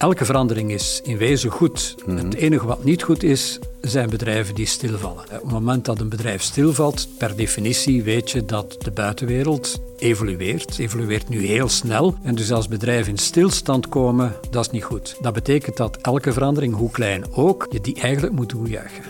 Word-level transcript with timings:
Elke 0.00 0.24
verandering 0.24 0.70
is 0.72 1.00
in 1.04 1.16
wezen 1.16 1.50
goed. 1.50 1.94
Het 2.06 2.34
enige 2.34 2.66
wat 2.66 2.84
niet 2.84 3.02
goed 3.02 3.22
is, 3.22 3.58
zijn 3.80 4.10
bedrijven 4.10 4.54
die 4.54 4.66
stilvallen. 4.66 5.24
Op 5.24 5.30
het 5.30 5.50
moment 5.50 5.84
dat 5.84 6.00
een 6.00 6.08
bedrijf 6.08 6.42
stilvalt, 6.42 7.08
per 7.18 7.36
definitie 7.36 8.02
weet 8.02 8.30
je 8.30 8.44
dat 8.44 8.76
de 8.78 8.90
buitenwereld 8.90 9.80
evolueert. 9.98 10.78
Evolueert 10.78 11.28
nu 11.28 11.46
heel 11.46 11.68
snel. 11.68 12.14
En 12.22 12.34
dus 12.34 12.52
als 12.52 12.68
bedrijven 12.68 13.12
in 13.12 13.18
stilstand 13.18 13.88
komen, 13.88 14.36
dat 14.50 14.64
is 14.64 14.70
niet 14.70 14.84
goed. 14.84 15.16
Dat 15.20 15.32
betekent 15.32 15.76
dat 15.76 15.96
elke 15.96 16.32
verandering, 16.32 16.74
hoe 16.74 16.90
klein 16.90 17.24
ook, 17.34 17.66
je 17.70 17.80
die 17.80 18.00
eigenlijk 18.00 18.34
moet 18.34 18.48
toejuichen. 18.48 19.04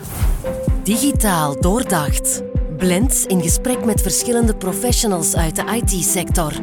Digitaal 0.83 1.61
doordacht. 1.61 2.43
Blends 2.77 3.25
in 3.25 3.41
gesprek 3.41 3.85
met 3.85 4.01
verschillende 4.01 4.55
professionals 4.55 5.35
uit 5.35 5.55
de 5.55 5.81
IT-sector. 5.81 6.53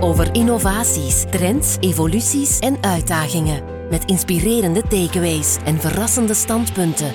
Over 0.00 0.34
innovaties, 0.34 1.24
trends, 1.30 1.76
evoluties 1.80 2.58
en 2.58 2.76
uitdagingen. 2.80 3.71
Met 3.92 4.04
inspirerende 4.04 4.82
takeaways 4.82 5.56
en 5.64 5.80
verrassende 5.80 6.34
standpunten. 6.34 7.12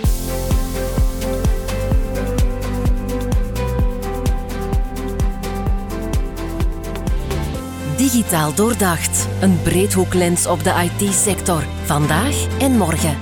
Digitaal 7.98 8.54
doordacht. 8.54 9.28
Een 9.42 9.62
breedhoeklens 9.62 10.48
op 10.48 10.64
de 10.64 10.90
IT-sector. 11.00 11.64
Vandaag 11.84 12.60
en 12.60 12.72
morgen. 12.72 13.18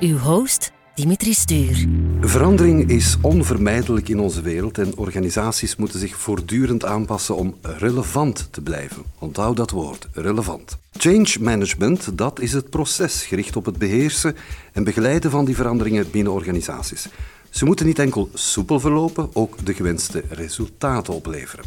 Uw 0.00 0.18
host 0.18 0.73
Dimitri 0.94 1.32
Stuur. 1.32 1.86
Verandering 2.20 2.90
is 2.90 3.16
onvermijdelijk 3.20 4.08
in 4.08 4.20
onze 4.20 4.42
wereld 4.42 4.78
en 4.78 4.96
organisaties 4.96 5.76
moeten 5.76 5.98
zich 5.98 6.16
voortdurend 6.16 6.84
aanpassen 6.84 7.36
om 7.36 7.56
relevant 7.62 8.48
te 8.50 8.60
blijven. 8.60 9.02
Onthoud 9.18 9.56
dat 9.56 9.70
woord, 9.70 10.08
relevant. 10.12 10.78
Change 10.92 11.36
management, 11.40 12.18
dat 12.18 12.40
is 12.40 12.52
het 12.52 12.70
proces 12.70 13.24
gericht 13.24 13.56
op 13.56 13.64
het 13.64 13.78
beheersen 13.78 14.36
en 14.72 14.84
begeleiden 14.84 15.30
van 15.30 15.44
die 15.44 15.56
veranderingen 15.56 16.10
binnen 16.10 16.32
organisaties. 16.32 17.08
Ze 17.50 17.64
moeten 17.64 17.86
niet 17.86 17.98
enkel 17.98 18.30
soepel 18.34 18.80
verlopen, 18.80 19.30
ook 19.32 19.64
de 19.64 19.74
gewenste 19.74 20.24
resultaten 20.28 21.14
opleveren. 21.14 21.64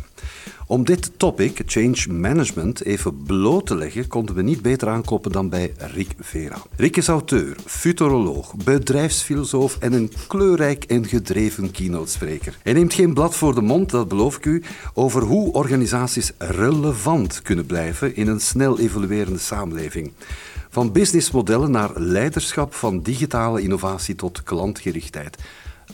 Om 0.69 0.85
dit 0.85 1.11
topic, 1.17 1.61
change 1.65 2.07
management, 2.09 2.83
even 2.83 3.23
bloot 3.23 3.65
te 3.65 3.75
leggen, 3.75 4.07
konden 4.07 4.35
we 4.35 4.41
niet 4.41 4.61
beter 4.61 4.87
aankloppen 4.87 5.31
dan 5.31 5.49
bij 5.49 5.73
Rick 5.77 6.11
Vera. 6.19 6.57
Rick 6.75 6.97
is 6.97 7.07
auteur, 7.07 7.55
futuroloog, 7.65 8.55
bedrijfsfilosoof 8.55 9.77
en 9.79 9.93
een 9.93 10.11
kleurrijk 10.27 10.83
en 10.83 11.05
gedreven 11.05 11.71
keynote-spreker. 11.71 12.57
Hij 12.63 12.73
neemt 12.73 12.93
geen 12.93 13.13
blad 13.13 13.35
voor 13.35 13.55
de 13.55 13.61
mond, 13.61 13.89
dat 13.89 14.07
beloof 14.07 14.37
ik 14.37 14.45
u, 14.45 14.63
over 14.93 15.21
hoe 15.21 15.53
organisaties 15.53 16.31
relevant 16.37 17.41
kunnen 17.41 17.65
blijven 17.65 18.15
in 18.15 18.27
een 18.27 18.41
snel 18.41 18.79
evoluerende 18.79 19.39
samenleving. 19.39 20.11
Van 20.69 20.91
businessmodellen 20.91 21.71
naar 21.71 21.91
leiderschap, 21.95 22.73
van 22.73 23.01
digitale 23.01 23.61
innovatie 23.61 24.15
tot 24.15 24.43
klantgerichtheid. 24.43 25.37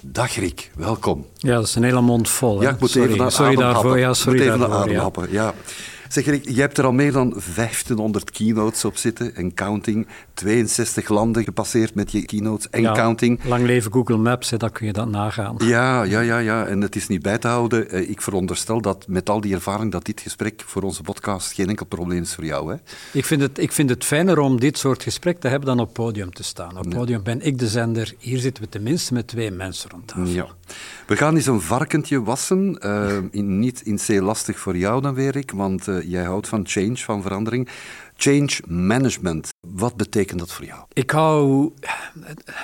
Dag 0.05 0.35
Rick, 0.35 0.71
welkom. 0.75 1.25
Ja, 1.37 1.55
dat 1.55 1.67
is 1.67 1.75
een 1.75 1.83
hele 1.83 2.01
mond 2.01 2.29
vol. 2.29 2.61
Ja, 2.61 2.69
ik 2.69 2.79
moet 2.79 2.89
sorry, 2.89 3.13
even 3.13 3.31
sorry 3.31 3.55
daarvoor. 3.55 3.99
Ja, 3.99 4.13
sorry 4.13 4.37
moet 4.37 4.47
even 4.47 4.69
daarvoor. 4.69 5.31
Ja. 5.31 5.53
Zeg 6.13 6.25
Rick, 6.25 6.49
je 6.49 6.59
hebt 6.61 6.77
er 6.77 6.85
al 6.85 6.91
meer 6.91 7.11
dan 7.11 7.41
1500 7.55 8.31
keynotes 8.31 8.85
op 8.85 8.97
zitten 8.97 9.35
en 9.35 9.53
counting. 9.53 10.07
62 10.33 11.09
landen 11.09 11.43
gepasseerd 11.43 11.95
met 11.95 12.11
je 12.11 12.25
keynotes 12.25 12.69
en 12.69 12.81
Ja, 12.81 12.93
counting. 12.93 13.43
Lang 13.43 13.65
leven 13.65 13.91
Google 13.91 14.17
Maps, 14.17 14.49
hè, 14.49 14.57
dat 14.57 14.71
kun 14.71 14.85
je 14.85 14.93
dat 14.93 15.09
nagaan. 15.09 15.55
Ja, 15.57 16.03
ja, 16.03 16.19
ja, 16.19 16.37
ja. 16.37 16.65
En 16.65 16.81
het 16.81 16.95
is 16.95 17.07
niet 17.07 17.21
bij 17.21 17.37
te 17.37 17.47
houden. 17.47 17.89
Eh, 17.89 18.09
Ik 18.09 18.21
veronderstel 18.21 18.81
dat 18.81 19.05
met 19.07 19.29
al 19.29 19.41
die 19.41 19.53
ervaring 19.53 19.91
dat 19.91 20.05
dit 20.05 20.21
gesprek 20.21 20.63
voor 20.65 20.81
onze 20.81 21.01
podcast 21.01 21.51
geen 21.51 21.67
enkel 21.69 21.85
probleem 21.85 22.21
is 22.21 22.35
voor 22.35 22.45
jou. 22.45 22.71
Hè? 22.71 22.77
Ik 23.13 23.25
vind, 23.25 23.41
het, 23.41 23.57
ik 23.57 23.71
vind 23.71 23.89
het 23.89 24.03
fijner 24.03 24.39
om 24.39 24.59
dit 24.59 24.77
soort 24.77 25.03
gesprek 25.03 25.39
te 25.39 25.47
hebben 25.47 25.67
dan 25.67 25.79
op 25.79 25.93
podium 25.93 26.33
te 26.33 26.43
staan. 26.43 26.77
Op 26.77 26.89
podium 26.89 27.23
ben 27.23 27.41
ik 27.41 27.59
de 27.59 27.67
zender. 27.67 28.13
Hier 28.17 28.39
zitten 28.39 28.63
we 28.63 28.69
tenminste 28.69 29.13
met 29.13 29.27
twee 29.27 29.51
mensen 29.51 29.89
rond 29.89 30.07
tafel. 30.07 30.25
Ja. 30.25 30.47
We 31.07 31.15
gaan 31.15 31.35
eens 31.35 31.45
een 31.45 31.61
varkentje 31.61 32.23
wassen. 32.23 32.77
Eh, 32.79 33.17
in, 33.31 33.59
niet 33.59 33.81
in 33.81 33.99
C 34.07 34.07
lastig 34.21 34.59
voor 34.59 34.77
jou 34.77 35.01
dan 35.01 35.13
weer, 35.13 35.31
Rick, 35.31 35.51
want 35.51 35.87
eh, 35.87 36.02
jij 36.05 36.23
houdt 36.23 36.47
van 36.47 36.67
change, 36.67 36.97
van 36.97 37.21
verandering. 37.21 37.69
Change 38.15 38.59
management, 38.67 39.49
wat 39.67 39.95
betekent 39.95 40.39
dat 40.39 40.51
voor 40.51 40.65
jou? 40.65 40.83
Ik 40.93 41.09
hou, 41.09 41.71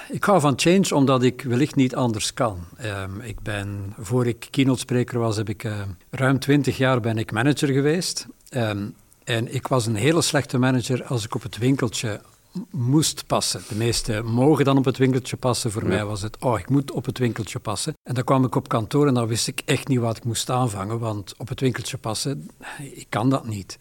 ik 0.09 0.23
hou 0.23 0.39
van 0.39 0.53
change 0.55 0.95
omdat 0.95 1.23
ik 1.23 1.41
wellicht 1.41 1.75
niet 1.75 1.95
anders 1.95 2.33
kan. 2.33 2.59
Ehm, 2.77 3.21
ik 3.21 3.39
ben, 3.41 3.93
voor 3.99 4.27
ik 4.27 4.47
keynote 4.49 4.79
spreker 4.79 5.19
was, 5.19 5.37
heb 5.37 5.49
ik 5.49 5.63
eh, 5.63 5.81
ruim 6.09 6.39
twintig 6.39 6.77
jaar 6.77 6.99
ben 6.99 7.17
ik 7.17 7.31
manager 7.31 7.67
geweest. 7.67 8.27
Ehm, 8.49 8.87
en 9.23 9.53
ik 9.53 9.67
was 9.67 9.85
een 9.85 9.95
hele 9.95 10.21
slechte 10.21 10.57
manager 10.57 11.03
als 11.03 11.25
ik 11.25 11.35
op 11.35 11.43
het 11.43 11.57
winkeltje 11.57 12.21
moest 12.69 13.27
passen. 13.27 13.61
De 13.67 13.75
meesten 13.75 14.25
mogen 14.25 14.65
dan 14.65 14.77
op 14.77 14.85
het 14.85 14.97
winkeltje 14.97 15.37
passen. 15.37 15.71
Voor 15.71 15.85
mij 15.85 16.05
was 16.05 16.21
het, 16.21 16.37
oh, 16.39 16.59
ik 16.59 16.69
moet 16.69 16.91
op 16.91 17.05
het 17.05 17.17
winkeltje 17.17 17.59
passen. 17.59 17.93
En 18.03 18.13
dan 18.13 18.23
kwam 18.23 18.45
ik 18.45 18.55
op 18.55 18.67
kantoor 18.67 19.07
en 19.07 19.13
dan 19.13 19.27
wist 19.27 19.47
ik 19.47 19.61
echt 19.65 19.87
niet 19.87 19.99
wat 19.99 20.17
ik 20.17 20.23
moest 20.23 20.49
aanvangen, 20.49 20.99
want 20.99 21.33
op 21.37 21.47
het 21.49 21.59
winkeltje 21.59 21.97
passen, 21.97 22.49
ik 22.93 23.05
kan 23.09 23.29
dat 23.29 23.47
niet. 23.47 23.77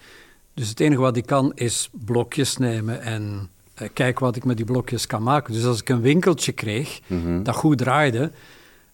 Dus 0.54 0.68
het 0.68 0.80
enige 0.80 1.00
wat 1.00 1.16
ik 1.16 1.26
kan 1.26 1.52
is 1.54 1.90
blokjes 1.92 2.56
nemen 2.56 3.00
en 3.00 3.50
eh, 3.74 3.88
kijken 3.92 4.24
wat 4.24 4.36
ik 4.36 4.44
met 4.44 4.56
die 4.56 4.66
blokjes 4.66 5.06
kan 5.06 5.22
maken. 5.22 5.52
Dus 5.52 5.64
als 5.64 5.80
ik 5.80 5.88
een 5.88 6.00
winkeltje 6.00 6.52
kreeg 6.52 7.00
dat 7.42 7.54
goed 7.54 7.78
draaide, 7.78 8.32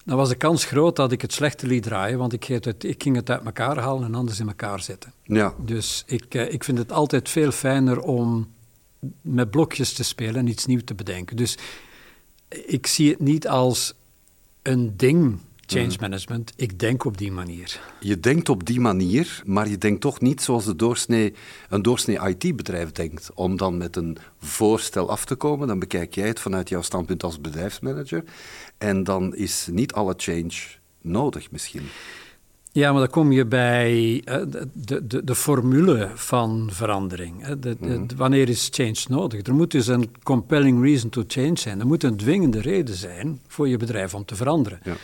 dan 0.04 0.16
was 0.16 0.28
de 0.28 0.34
kans 0.34 0.64
groot 0.64 0.96
dat 0.96 1.12
ik 1.12 1.22
het 1.22 1.32
slechte 1.32 1.66
liet 1.66 1.82
draaien, 1.82 2.18
want 2.18 2.32
ik, 2.32 2.44
ging 2.44 2.64
het, 2.64 2.84
ik 2.84 3.02
ging 3.02 3.16
het 3.16 3.30
uit 3.30 3.44
elkaar 3.44 3.78
halen 3.78 4.04
en 4.04 4.14
anders 4.14 4.40
in 4.40 4.48
elkaar 4.48 4.80
zetten. 4.80 5.12
Ja, 5.22 5.54
Dus 5.58 6.02
ik, 6.06 6.34
eh, 6.34 6.52
ik 6.52 6.64
vind 6.64 6.78
het 6.78 6.92
altijd 6.92 7.28
veel 7.28 7.50
fijner 7.50 8.00
om 8.00 8.48
met 9.20 9.50
blokjes 9.50 9.92
te 9.92 10.04
spelen 10.04 10.34
en 10.34 10.46
iets 10.46 10.66
nieuws 10.66 10.82
te 10.84 10.94
bedenken. 10.94 11.36
Dus 11.36 11.58
ik 12.48 12.86
zie 12.86 13.10
het 13.10 13.20
niet 13.20 13.48
als 13.48 13.94
een 14.62 14.96
ding, 14.96 15.38
change 15.66 15.96
management. 16.00 16.52
Ik 16.56 16.78
denk 16.78 17.04
op 17.04 17.18
die 17.18 17.32
manier. 17.32 17.80
je 18.00 18.20
denkt 18.20 18.48
op 18.48 18.66
die 18.66 18.80
manier, 18.80 19.42
maar 19.46 19.68
je 19.68 19.78
denkt 19.78 20.00
toch 20.00 20.20
niet 20.20 20.42
zoals 20.42 20.64
de 20.64 20.76
doorsnee, 20.76 21.34
een 21.68 21.82
doorsnee 21.82 22.28
IT-bedrijf 22.28 22.92
denkt. 22.92 23.30
Om 23.34 23.56
dan 23.56 23.76
met 23.76 23.96
een 23.96 24.16
voorstel 24.38 25.10
af 25.10 25.24
te 25.24 25.34
komen, 25.34 25.68
dan 25.68 25.78
bekijk 25.78 26.14
jij 26.14 26.28
het 26.28 26.40
vanuit 26.40 26.68
jouw 26.68 26.82
standpunt 26.82 27.22
als 27.22 27.40
bedrijfsmanager. 27.40 28.24
En 28.78 29.04
dan 29.04 29.34
is 29.34 29.68
niet 29.70 29.92
alle 29.92 30.14
change 30.16 30.54
nodig 31.00 31.50
misschien. 31.50 31.86
Ja, 32.74 32.90
maar 32.90 33.00
dan 33.00 33.10
kom 33.10 33.32
je 33.32 33.46
bij 33.46 34.22
eh, 34.24 34.36
de, 34.74 35.06
de, 35.06 35.24
de, 35.24 35.34
formule 35.34 36.10
van 36.14 36.68
verandering. 36.72 37.42
hè. 37.46 37.58
De, 37.58 37.76
de- 37.80 38.06
de- 38.06 38.16
wanneer 38.16 38.48
is 38.48 38.68
change 38.72 38.96
nodig? 39.08 39.46
Er 39.46 39.54
moet 39.54 39.70
dus 39.70 39.86
een 39.86 40.10
compelling 40.22 40.82
reason 40.82 41.10
to 41.10 41.22
change 41.26 41.58
zijn. 41.58 41.80
Er 41.80 41.86
moet 41.86 42.02
een 42.02 42.16
dwingende 42.16 42.60
reden 42.60 42.94
zijn 42.94 43.40
voor 43.48 43.68
je 43.68 43.76
bedrijf 43.76 44.14
om 44.14 44.24
te 44.24 44.34
veranderen. 44.36 44.80
Ja. 44.84 44.94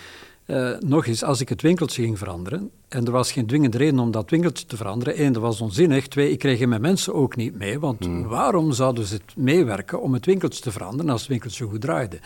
Eh, 0.45 0.79
nog 0.81 1.07
eens, 1.07 1.23
als 1.25 1.41
ik 1.41 1.49
het 1.49 1.63
winkeltje 1.63 2.03
ging 2.03 2.19
veranderen 2.19 2.71
en 2.89 3.05
er 3.05 3.13
was 3.13 3.33
geen 3.33 3.47
dwingende 3.47 3.79
reden 3.79 3.99
om 3.99 4.11
dat 4.11 4.31
winkeltje 4.31 4.67
te 4.67 4.77
veranderen, 4.77 5.15
één, 5.15 5.33
dat 5.33 5.43
was 5.43 5.61
onzinnig, 5.61 6.09
twee, 6.09 6.31
ik 6.31 6.39
kreeg 6.39 6.67
mijn 6.67 6.81
mensen 6.81 7.15
ook 7.15 7.37
niet 7.37 7.59
mee, 7.59 7.79
want 7.79 8.09
waarom 8.25 8.73
zouden 8.73 9.05
ze 9.07 9.15
het 9.15 9.37
meewerken 9.37 10.01
om 10.03 10.13
het 10.13 10.27
winkeltje 10.27 10.61
te 10.63 10.71
veranderen 10.71 11.11
als 11.11 11.21
het 11.21 11.31
winkeltje 11.31 11.65
goed 11.65 11.81
draaide? 11.81 12.19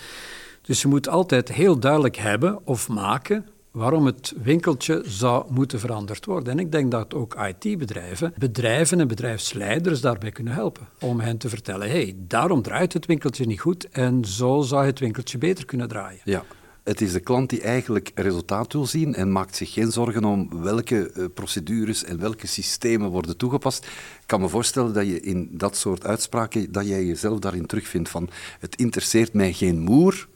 Dus 0.62 0.82
je 0.82 0.88
moet 0.88 1.08
altijd 1.08 1.52
heel 1.52 1.78
duidelijk 1.78 2.16
hebben 2.16 2.66
of 2.66 2.88
maken 2.88 3.46
waarom 3.74 4.06
het 4.06 4.34
winkeltje 4.42 5.02
zou 5.06 5.44
moeten 5.48 5.80
veranderd 5.80 6.24
worden. 6.24 6.52
En 6.52 6.58
ik 6.58 6.72
denk 6.72 6.90
dat 6.90 7.14
ook 7.14 7.34
IT-bedrijven, 7.34 8.34
bedrijven 8.38 9.00
en 9.00 9.08
bedrijfsleiders 9.08 10.00
daarbij 10.00 10.30
kunnen 10.30 10.52
helpen. 10.52 10.88
Om 11.00 11.20
hen 11.20 11.38
te 11.38 11.48
vertellen, 11.48 11.90
hey, 11.90 12.14
daarom 12.16 12.62
draait 12.62 12.92
het 12.92 13.06
winkeltje 13.06 13.46
niet 13.46 13.60
goed 13.60 13.88
en 13.88 14.24
zo 14.24 14.60
zou 14.60 14.86
het 14.86 14.98
winkeltje 14.98 15.38
beter 15.38 15.64
kunnen 15.64 15.88
draaien. 15.88 16.20
Ja. 16.24 16.44
Het 16.82 17.00
is 17.00 17.12
de 17.12 17.20
klant 17.20 17.50
die 17.50 17.60
eigenlijk 17.60 18.10
resultaat 18.14 18.72
wil 18.72 18.86
zien 18.86 19.14
en 19.14 19.32
maakt 19.32 19.56
zich 19.56 19.72
geen 19.72 19.92
zorgen 19.92 20.24
om 20.24 20.62
welke 20.62 21.10
eh, 21.10 21.24
procedures 21.34 22.04
en 22.04 22.20
welke 22.20 22.46
systemen 22.46 23.10
worden 23.10 23.36
toegepast. 23.36 23.84
Ik 23.84 24.26
kan 24.26 24.40
me 24.40 24.48
voorstellen 24.48 24.92
dat 24.92 25.06
je 25.06 25.20
in 25.20 25.48
dat 25.52 25.76
soort 25.76 26.06
uitspraken, 26.06 26.72
dat 26.72 26.86
jij 26.86 27.04
jezelf 27.04 27.38
daarin 27.38 27.66
terugvindt 27.66 28.08
van 28.08 28.28
het 28.60 28.76
interesseert 28.76 29.32
mij 29.32 29.52
geen 29.52 29.80
moer 29.80 30.28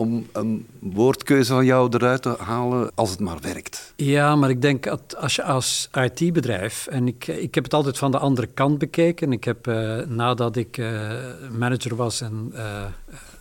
om 0.00 0.26
een 0.32 0.66
woordkeuze 0.78 1.52
van 1.52 1.64
jou 1.64 1.88
eruit 1.90 2.22
te 2.22 2.36
halen 2.38 2.90
als 2.94 3.10
het 3.10 3.20
maar 3.20 3.38
werkt. 3.40 3.92
Ja, 3.96 4.36
maar 4.36 4.50
ik 4.50 4.62
denk 4.62 4.82
dat 4.82 5.16
als 5.16 5.34
je 5.34 5.42
als 5.42 5.88
IT-bedrijf, 5.92 6.86
en 6.86 7.06
ik, 7.06 7.26
ik 7.26 7.54
heb 7.54 7.64
het 7.64 7.74
altijd 7.74 7.98
van 7.98 8.10
de 8.10 8.18
andere 8.18 8.46
kant 8.46 8.78
bekeken. 8.78 9.32
Ik 9.32 9.44
heb 9.44 9.66
eh, 9.66 9.98
nadat 10.06 10.56
ik 10.56 10.78
eh, 10.78 11.10
manager 11.58 11.96
was 11.96 12.20
en 12.20 12.50
eh, 12.54 12.84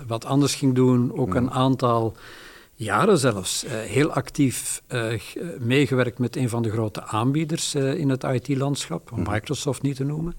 wat 0.07 0.25
anders 0.25 0.55
ging 0.55 0.75
doen, 0.75 1.13
ook 1.13 1.33
een 1.33 1.51
aantal 1.51 2.15
jaren 2.75 3.17
zelfs 3.17 3.65
heel 3.67 4.11
actief 4.11 4.81
meegewerkt 5.59 6.19
met 6.19 6.35
een 6.35 6.49
van 6.49 6.61
de 6.61 6.71
grote 6.71 7.03
aanbieders 7.03 7.75
in 7.75 8.09
het 8.09 8.23
IT-landschap, 8.23 9.11
om 9.11 9.23
Microsoft 9.29 9.81
niet 9.81 9.95
te 9.95 10.03
noemen. 10.03 10.35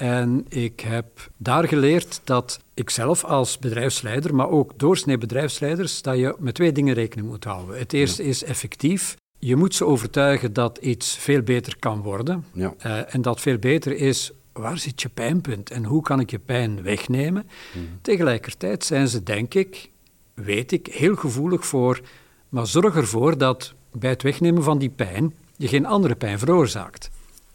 En 0.00 0.46
ik 0.48 0.80
heb 0.80 1.30
daar 1.36 1.68
geleerd 1.68 2.20
dat 2.24 2.60
ik 2.74 2.90
zelf 2.90 3.24
als 3.24 3.58
bedrijfsleider, 3.58 4.34
maar 4.34 4.48
ook 4.48 4.78
doorsnee 4.78 5.18
bedrijfsleiders, 5.18 6.02
dat 6.02 6.16
je 6.18 6.36
met 6.38 6.54
twee 6.54 6.72
dingen 6.72 6.94
rekening 6.94 7.28
moet 7.28 7.44
houden. 7.44 7.78
Het 7.78 7.92
eerste 7.92 8.24
is 8.24 8.44
effectief. 8.44 9.16
Je 9.38 9.56
moet 9.56 9.74
ze 9.74 9.84
overtuigen 9.84 10.52
dat 10.52 10.78
iets 10.78 11.16
veel 11.16 11.42
beter 11.42 11.78
kan 11.78 12.02
worden. 12.02 12.44
Ja. 12.52 12.74
Eh, 12.78 13.14
en 13.14 13.22
dat 13.22 13.40
veel 13.40 13.58
beter 13.58 13.96
is 13.96 14.32
waar 14.52 14.78
zit 14.78 15.02
je 15.02 15.08
pijnpunt 15.08 15.70
en 15.70 15.84
hoe 15.84 16.02
kan 16.02 16.20
ik 16.20 16.30
je 16.30 16.38
pijn 16.38 16.82
wegnemen? 16.82 17.48
Tegelijkertijd 18.02 18.84
zijn 18.84 19.08
ze, 19.08 19.22
denk 19.22 19.54
ik, 19.54 19.90
weet 20.34 20.72
ik, 20.72 20.86
heel 20.86 21.16
gevoelig 21.16 21.66
voor, 21.66 22.00
maar 22.48 22.66
zorg 22.66 22.96
ervoor 22.96 23.38
dat 23.38 23.74
bij 23.92 24.10
het 24.10 24.22
wegnemen 24.22 24.62
van 24.62 24.78
die 24.78 24.90
pijn 24.90 25.34
je 25.56 25.68
geen 25.68 25.86
andere 25.86 26.14
pijn 26.14 26.38
veroorzaakt. 26.38 27.10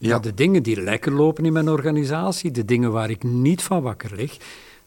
Ja. 0.08 0.18
de 0.18 0.34
dingen 0.34 0.62
die 0.62 0.80
lekker 0.80 1.12
lopen 1.12 1.44
in 1.44 1.52
mijn 1.52 1.68
organisatie, 1.68 2.50
de 2.50 2.64
dingen 2.64 2.92
waar 2.92 3.10
ik 3.10 3.22
niet 3.22 3.62
van 3.62 3.82
wakker 3.82 4.16
lig, 4.16 4.36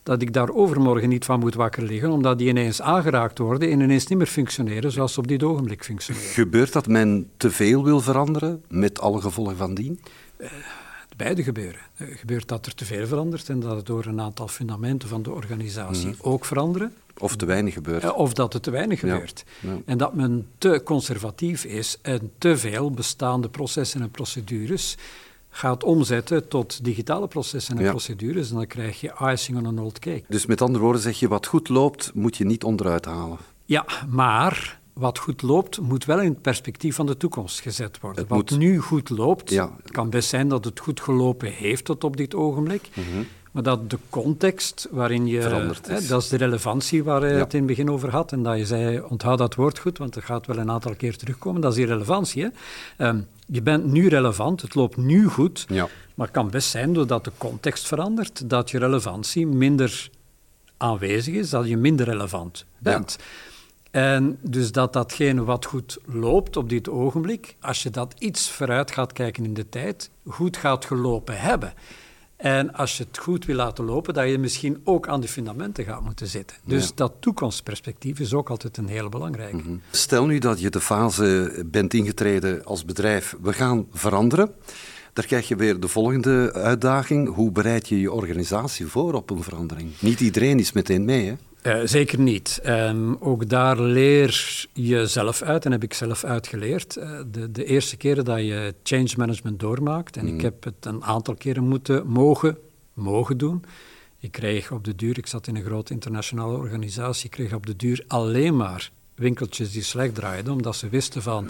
dat 0.04 0.22
ik 0.22 0.34
daar 0.34 0.50
overmorgen 0.50 1.10
niet 1.10 1.26
van 1.26 1.40
moet 1.40 1.56
wakker 1.56 1.84
liggen, 1.84 2.12
omdat 2.12 2.38
die 2.38 2.48
ineens 2.48 2.82
aangeraakt 2.82 3.38
worden 3.38 3.72
en 3.72 3.80
ineens 3.80 4.08
niet 4.08 4.18
meer 4.18 4.28
functioneren 4.28 4.92
zoals 4.92 5.14
ze 5.14 5.20
op 5.20 5.28
dit 5.28 5.44
ogenblik 5.44 5.84
functioneren. 5.84 6.30
Gebeurt 6.30 6.74
dat 6.74 6.88
men 6.88 7.30
te 7.38 7.52
veel 7.52 7.84
wil 7.84 8.00
veranderen, 8.00 8.64
met 8.68 9.00
alle 9.00 9.22
gevolgen 9.22 9.58
van 9.58 9.74
dien? 9.74 10.00
Uh, 10.38 10.48
beide 11.18 11.44
gebeuren. 11.44 11.82
Uh, 11.98 12.18
gebeurt 12.18 12.48
dat 12.48 12.66
er 12.66 12.76
te 12.76 12.86
veel 12.86 13.08
verandert 13.08 13.50
en 13.50 13.60
dat 13.60 13.76
het 13.76 13.86
door 13.86 14.06
een 14.06 14.22
aantal 14.22 14.48
fundamenten 14.48 15.10
van 15.10 15.24
de 15.24 15.32
organisatie 15.32 16.08
mhm. 16.08 16.18
ook 16.22 16.46
veranderen. 16.46 16.94
Of 17.20 17.36
te 17.36 17.46
weinig 17.46 17.74
gebeurt. 17.74 18.14
Of 18.14 18.34
dat 18.34 18.54
het 18.54 18.64
te 18.64 18.72
weinig 18.72 19.00
gebeurt. 19.00 19.44
En 19.86 19.98
dat 19.98 20.14
men 20.14 20.48
te 20.58 20.82
conservatief 20.86 21.66
is 21.66 21.98
en 22.02 22.32
te 22.38 22.58
veel 22.58 22.92
bestaande 22.92 23.50
processen 23.50 24.02
en 24.02 24.12
procedures 24.12 24.98
gaat 25.50 25.84
omzetten 25.84 26.48
tot 26.48 26.84
digitale 26.84 27.28
processen 27.28 27.78
en 27.78 27.90
procedures. 27.90 28.50
En 28.50 28.56
dan 28.56 28.68
krijg 28.68 29.02
je 29.02 29.14
icing 29.32 29.58
on 29.58 29.66
an 29.66 29.80
old 29.80 30.00
cake. 30.00 30.24
Dus 30.28 30.46
met 30.46 30.62
andere 30.62 30.84
woorden 30.84 31.02
zeg 31.02 31.20
je, 31.20 31.28
wat 31.28 31.46
goed 31.46 31.70
loopt, 31.70 32.12
moet 32.14 32.38
je 32.38 32.46
niet 32.46 32.64
onderuit 32.64 33.06
halen. 33.06 33.38
Ja, 33.66 33.86
maar 34.10 34.80
wat 34.94 35.18
goed 35.18 35.42
loopt, 35.42 35.80
moet 35.82 36.06
wel 36.06 36.22
in 36.22 36.30
het 36.30 36.42
perspectief 36.42 36.96
van 36.96 37.06
de 37.06 37.18
toekomst 37.18 37.60
gezet 37.60 38.00
worden. 38.00 38.22
Het 38.22 38.30
wat 38.30 38.60
nu 38.60 38.80
goed 38.80 39.10
loopt, 39.10 39.50
ja. 39.50 39.76
het 39.82 39.92
kan 39.92 40.10
best 40.10 40.30
zijn 40.30 40.48
dat 40.48 40.66
het 40.66 40.80
goed 40.80 41.00
gelopen 41.00 41.52
heeft 41.52 41.86
tot 41.86 42.04
op 42.04 42.18
dit 42.18 42.36
ogenblik. 42.36 42.90
Mhm. 42.94 43.24
Maar 43.58 43.66
dat 43.66 43.90
de 43.90 44.00
context 44.10 44.88
waarin 44.92 45.28
je... 45.28 45.42
Veranderd 45.42 45.88
is. 45.88 46.02
Hè, 46.02 46.08
dat 46.08 46.22
is 46.22 46.30
de 46.30 46.38
relevantie 46.38 47.04
waar 47.04 47.28
je 47.28 47.34
het 47.34 47.54
in 47.54 47.60
het 47.60 47.68
begin 47.68 47.92
over 47.92 48.10
had. 48.10 48.32
En 48.32 48.44
dat 48.44 48.58
je 48.58 48.66
zei, 48.66 49.02
onthoud 49.02 49.38
dat 49.38 49.56
woord 49.56 49.80
goed, 49.80 49.98
want 49.98 50.16
het 50.16 50.24
gaat 50.24 50.46
wel 50.46 50.58
een 50.58 50.72
aantal 50.72 50.96
keer 50.96 51.18
terugkomen. 51.18 51.62
Dat 51.62 51.72
is 51.72 51.78
die 51.78 51.86
relevantie. 51.86 52.44
Hè. 52.44 52.50
Ehm, 52.98 53.20
je 53.46 53.62
bent 53.62 53.86
nu 53.86 54.08
relevant, 54.08 54.62
het 54.62 54.76
loopt 54.76 54.98
nu 54.98 55.28
goed. 55.28 55.66
Ja. 55.70 55.88
Maar 56.16 56.26
het 56.26 56.36
kan 56.36 56.50
best 56.50 56.70
zijn, 56.70 56.94
doordat 56.94 57.24
de 57.24 57.32
context 57.38 57.88
verandert, 57.88 58.50
dat 58.50 58.70
je 58.70 58.80
relevantie 58.80 59.48
minder 59.48 60.10
aanwezig 60.78 61.34
is, 61.34 61.50
dat 61.50 61.68
je 61.68 61.78
minder 61.78 62.06
relevant 62.06 62.66
bent. 62.80 63.18
En 63.92 64.38
dus 64.42 64.72
dat 64.72 64.94
datgene 64.94 65.44
wat 65.44 65.66
goed 65.66 65.98
loopt 66.06 66.58
op 66.58 66.70
dit 66.70 66.90
ogenblik, 66.90 67.56
als 67.60 67.84
je 67.84 67.90
dat 67.90 68.14
iets 68.18 68.50
vooruit 68.50 68.92
gaat 68.92 69.14
kijken 69.14 69.44
in 69.44 69.54
de 69.54 69.70
tijd, 69.70 70.10
goed 70.26 70.58
gaat 70.58 70.86
gelopen 70.86 71.40
hebben. 71.40 71.74
En 72.38 72.74
als 72.74 72.98
je 72.98 73.04
het 73.04 73.18
goed 73.18 73.46
wil 73.46 73.56
laten 73.56 73.86
lopen, 73.86 74.14
dat 74.14 74.30
je 74.30 74.38
misschien 74.38 74.82
ook 74.84 75.08
aan 75.08 75.22
de 75.22 75.28
fundamenten 75.28 75.84
gaat 75.84 76.04
moeten 76.04 76.28
zitten. 76.28 76.58
Dus 76.64 76.96
dat 76.96 77.14
toekomstperspectief 77.20 78.20
is 78.20 78.34
ook 78.34 78.50
altijd 78.50 78.78
een 78.78 78.88
hele 78.88 79.10
belangrijke. 79.10 79.56
Mhm. 79.56 79.76
Stel 79.92 80.26
nu 80.26 80.40
dat 80.40 80.60
je 80.60 80.70
de 80.70 80.82
fase 80.82 81.64
bent 81.66 81.94
ingetreden 81.94 82.66
als 82.66 82.86
bedrijf, 82.86 83.36
we 83.42 83.54
gaan 83.54 83.88
veranderen. 83.92 84.52
Daar 85.14 85.26
krijg 85.26 85.48
je 85.48 85.56
weer 85.56 85.80
de 85.80 85.88
volgende 85.88 86.54
uitdaging. 86.54 87.34
Hoe 87.34 87.52
bereid 87.52 87.88
je 87.88 88.00
je 88.00 88.12
organisatie 88.12 88.86
voor 88.86 89.14
op 89.14 89.30
een 89.30 89.44
verandering? 89.44 89.90
Niet 90.00 90.20
iedereen 90.20 90.60
is 90.60 90.72
meteen 90.72 91.06
mee, 91.06 91.26
hè? 91.26 91.36
Uh, 91.68 91.80
zeker 91.84 92.20
niet. 92.20 92.62
Um, 92.66 93.18
ook 93.20 93.50
daar 93.50 93.80
leer 93.80 94.66
je 94.74 95.08
zelf 95.08 95.42
uit 95.42 95.66
en 95.66 95.72
heb 95.72 95.84
ik 95.84 95.94
zelf 95.94 96.24
uitgeleerd. 96.24 96.98
Uh, 96.98 97.20
de, 97.32 97.52
de, 97.52 97.66
eerste 97.66 97.98
keren 97.98 98.26
dat 98.26 98.40
je 98.40 98.74
change 98.84 99.14
management 99.18 99.60
doormaakt, 99.60 100.18
en 100.18 100.28
ik 100.28 100.34
mm. 100.34 100.40
heb 100.40 100.64
het 100.64 100.86
een 100.86 101.04
aantal 101.04 101.36
keren 101.36 101.68
moeten 101.68 102.08
mogen, 102.08 102.58
mogen 102.94 103.38
doen. 103.38 103.64
Ik 104.20 104.32
kreeg 104.32 104.72
op 104.72 104.84
de 104.84 104.96
duur, 104.96 105.18
ik 105.18 105.28
zat 105.28 105.48
in 105.48 105.56
een 105.56 105.64
grote 105.64 105.94
internationale 105.94 106.58
organisatie, 106.58 107.26
ik 107.26 107.32
kreeg 107.32 107.54
op 107.54 107.66
de 107.66 107.76
duur 107.76 108.04
alleen 108.08 108.56
maar 108.56 108.92
winkeltjes 109.16 109.72
die 109.72 109.84
slecht 109.84 110.16
draaiden, 110.16 110.54
omdat 110.54 110.76
ze 110.76 110.90
wisten 110.90 111.22
van, 111.22 111.48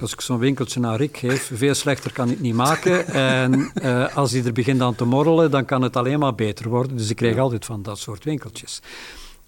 als 0.00 0.12
ik 0.12 0.20
zo'n 0.20 0.38
winkeltje 0.38 0.80
naar 0.80 0.96
Rick 0.96 1.16
geef, 1.16 1.50
veel 1.54 1.74
slechter 1.74 2.12
kan 2.12 2.30
ik 2.30 2.40
niet 2.40 2.54
maken. 2.54 3.06
En 3.06 3.72
uh, 3.82 4.16
als 4.16 4.32
hij 4.32 4.44
er 4.44 4.52
begint 4.52 4.80
aan 4.80 4.94
te 4.94 5.04
morrelen, 5.04 5.50
dan 5.50 5.64
kan 5.64 5.82
het 5.82 5.96
alleen 5.96 6.18
maar 6.18 6.34
beter 6.34 6.68
worden. 6.68 6.96
Dus 6.96 7.10
ik 7.10 7.16
kreeg 7.16 7.38
altijd 7.38 7.64
van 7.64 7.82
dat 7.82 7.98
soort 7.98 8.24
winkeltjes. 8.24 8.80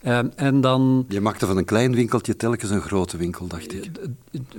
Ehm, 0.03 0.29
en 0.37 0.61
dan... 0.61 1.05
Je 1.09 1.21
maakte 1.21 1.47
van 1.47 1.57
een 1.57 1.65
klein 1.65 1.95
winkeltje 1.95 2.37
telkens 2.37 2.71
een 2.71 2.81
grote 2.81 3.17
winkel, 3.17 3.47
dacht 3.47 3.73
ik. 3.73 3.91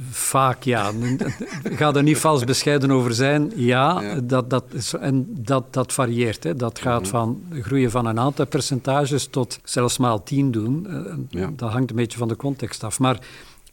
Vaak, 0.09 0.63
ja. 0.63 0.91
Ga 1.63 1.93
er 1.93 2.03
niet 2.03 2.17
vals 2.17 2.43
bescheiden 2.43 2.91
over 2.91 3.13
zijn. 3.13 3.51
Ja, 3.55 4.19
Dat, 4.23 4.49
dat, 4.49 4.63
is, 4.71 4.93
en 4.93 5.27
dat, 5.29 5.73
dat 5.73 5.93
varieert. 5.93 6.43
Hè. 6.43 6.55
Dat 6.55 6.79
gaat 6.79 7.01
mhm. 7.01 7.09
van 7.09 7.43
groeien 7.61 7.91
van 7.91 8.05
een 8.05 8.19
aantal 8.19 8.45
percentages 8.45 9.27
tot 9.27 9.59
zelfs 9.63 9.97
maal 9.97 10.23
tien 10.23 10.51
doen. 10.51 10.87
Uh, 11.31 11.47
Dat 11.55 11.71
hangt 11.71 11.89
een 11.89 11.95
beetje 11.95 12.17
van 12.17 12.27
de 12.27 12.35
context 12.35 12.83
af. 12.83 12.99
Maar 12.99 13.19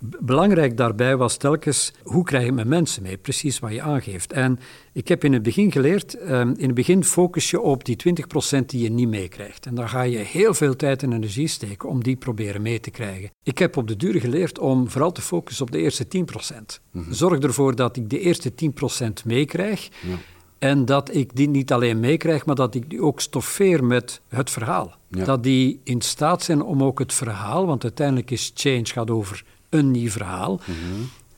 Belangrijk 0.00 0.76
daarbij 0.76 1.16
was 1.16 1.36
telkens, 1.36 1.92
hoe 2.02 2.24
krijg 2.24 2.44
je 2.44 2.52
met 2.52 2.66
mensen 2.66 3.02
mee? 3.02 3.16
Precies 3.16 3.58
wat 3.58 3.72
je 3.72 3.82
aangeeft. 3.82 4.32
En 4.32 4.58
ik 4.92 5.08
heb 5.08 5.24
in 5.24 5.32
het 5.32 5.42
begin 5.42 5.72
geleerd, 5.72 6.14
ehm, 6.14 6.52
in 6.56 6.66
het 6.66 6.74
begin 6.74 7.04
focus 7.04 7.50
je 7.50 7.60
op 7.60 7.84
die 7.84 7.96
20% 7.96 8.70
die 8.70 8.82
je 8.82 8.90
niet 8.90 9.08
meekrijgt. 9.08 9.66
En 9.66 9.74
dan 9.74 9.88
ga 9.88 10.02
je 10.02 10.18
heel 10.18 10.54
veel 10.54 10.76
tijd 10.76 11.02
en 11.02 11.12
energie 11.12 11.48
steken 11.48 11.88
om 11.88 12.02
die 12.02 12.16
proberen 12.16 12.62
mee 12.62 12.80
te 12.80 12.90
krijgen. 12.90 13.30
Ik 13.42 13.58
heb 13.58 13.76
op 13.76 13.88
de 13.88 13.96
duur 13.96 14.20
geleerd 14.20 14.58
om 14.58 14.90
vooral 14.90 15.12
te 15.12 15.22
focussen 15.22 15.64
op 15.64 15.72
de 15.72 15.78
eerste 15.78 16.08
10%. 16.08 16.80
Mhm. 16.90 17.12
Zorg 17.12 17.38
ervoor 17.38 17.74
dat 17.74 17.96
ik 17.96 18.10
de 18.10 18.20
eerste 18.20 18.54
10% 18.54 19.24
meekrijg. 19.24 19.88
Ja. 20.02 20.16
En 20.58 20.84
dat 20.84 21.14
ik 21.14 21.36
die 21.36 21.48
niet 21.48 21.72
alleen 21.72 22.00
meekrijg, 22.00 22.46
maar 22.46 22.54
dat 22.54 22.74
ik 22.74 22.90
die 22.90 23.02
ook 23.02 23.20
stoffeer 23.20 23.84
met 23.84 24.20
het 24.28 24.50
verhaal. 24.50 24.94
Dat 25.08 25.42
die 25.42 25.80
in 25.84 26.00
staat 26.00 26.42
zijn 26.42 26.62
om 26.62 26.82
ook 26.82 26.98
het 26.98 27.14
verhaal, 27.14 27.66
want 27.66 27.82
uiteindelijk 27.82 28.30
is 28.30 28.52
change 28.54 28.86
gaat 28.86 29.10
over 29.10 29.44
een 29.68 29.90
nieuw 29.90 30.10
verhaal. 30.10 30.60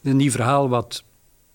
Een 0.03 0.17
nieuw 0.17 0.31
verhaal 0.31 0.69
wat 0.69 1.05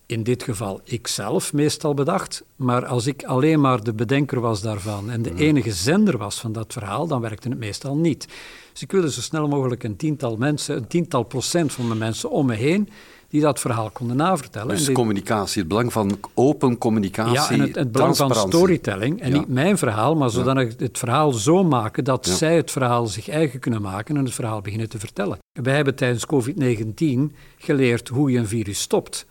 in 0.06 0.24
dit 0.24 0.44
geval 0.44 0.82
ik 0.84 1.08
zelf 1.08 1.54
meestal 1.54 1.94
bedacht, 1.94 2.44
maar 2.56 2.86
als 2.86 3.08
ik 3.08 3.24
alleen 3.24 3.62
maar 3.62 3.84
de 3.84 3.94
bedenker 3.94 4.40
was 4.40 4.62
daarvan 4.62 5.10
en 5.10 5.22
de 5.22 5.32
mhm. 5.32 5.40
enige 5.40 5.72
zender 5.72 6.18
was 6.18 6.40
van 6.40 6.52
dat 6.52 6.74
verhaal, 6.74 7.08
dan 7.08 7.22
werkte 7.22 7.50
het 7.50 7.58
meestal 7.58 7.96
niet. 7.96 8.28
Dus 8.72 8.82
ik 8.82 8.92
wilde 8.92 9.12
zo 9.12 9.22
snel 9.22 9.48
mogelijk 9.48 9.84
een 9.84 9.96
tiental 9.96 10.38
mensen, 10.38 10.76
een 10.76 10.88
tiental 10.88 11.24
procent 11.24 11.74
van 11.74 11.90
de 11.90 11.96
mensen 11.96 12.30
om 12.30 12.46
me 12.46 12.56
heen 12.56 12.90
die 13.34 13.42
dat 13.42 13.60
verhaal 13.60 13.90
konden 13.90 14.16
navertellen. 14.16 14.76
Dus 14.76 14.92
communicatie, 14.92 15.60
het 15.60 15.68
belang 15.68 15.94
van 15.94 16.20
open 16.34 16.78
communicatie, 16.78 17.34
Ja, 17.34 17.50
en 17.50 17.60
het, 17.60 17.76
het 17.76 17.92
belang 17.92 18.18
van 18.18 18.36
storytelling. 18.36 19.22
En 19.22 19.34
niet 19.34 19.48
mijn 19.48 19.78
verhaal, 19.78 20.16
maar 20.16 20.30
zodanig 20.30 20.74
het 20.78 20.98
verhaal 20.98 21.32
zo 21.32 21.64
maken 21.64 22.04
dat 22.04 22.26
zij 22.28 22.56
het 22.56 22.72
verhaal 22.72 23.08
zich 23.08 23.30
eigen 23.30 23.60
kunnen 23.60 23.82
maken 23.82 24.18
en 24.18 24.24
het 24.24 24.34
verhaal 24.34 24.62
beginnen 24.62 24.90
te 24.90 25.00
vertellen. 25.00 25.38
Wij 25.52 25.76
hebben 25.76 25.96
tijdens 25.96 26.26
COVID-19 26.26 27.36
geleerd 27.58 28.08
hoe 28.08 28.32
je 28.32 28.38
een 28.38 28.48
virus 28.48 28.80
stopt. 28.80 29.26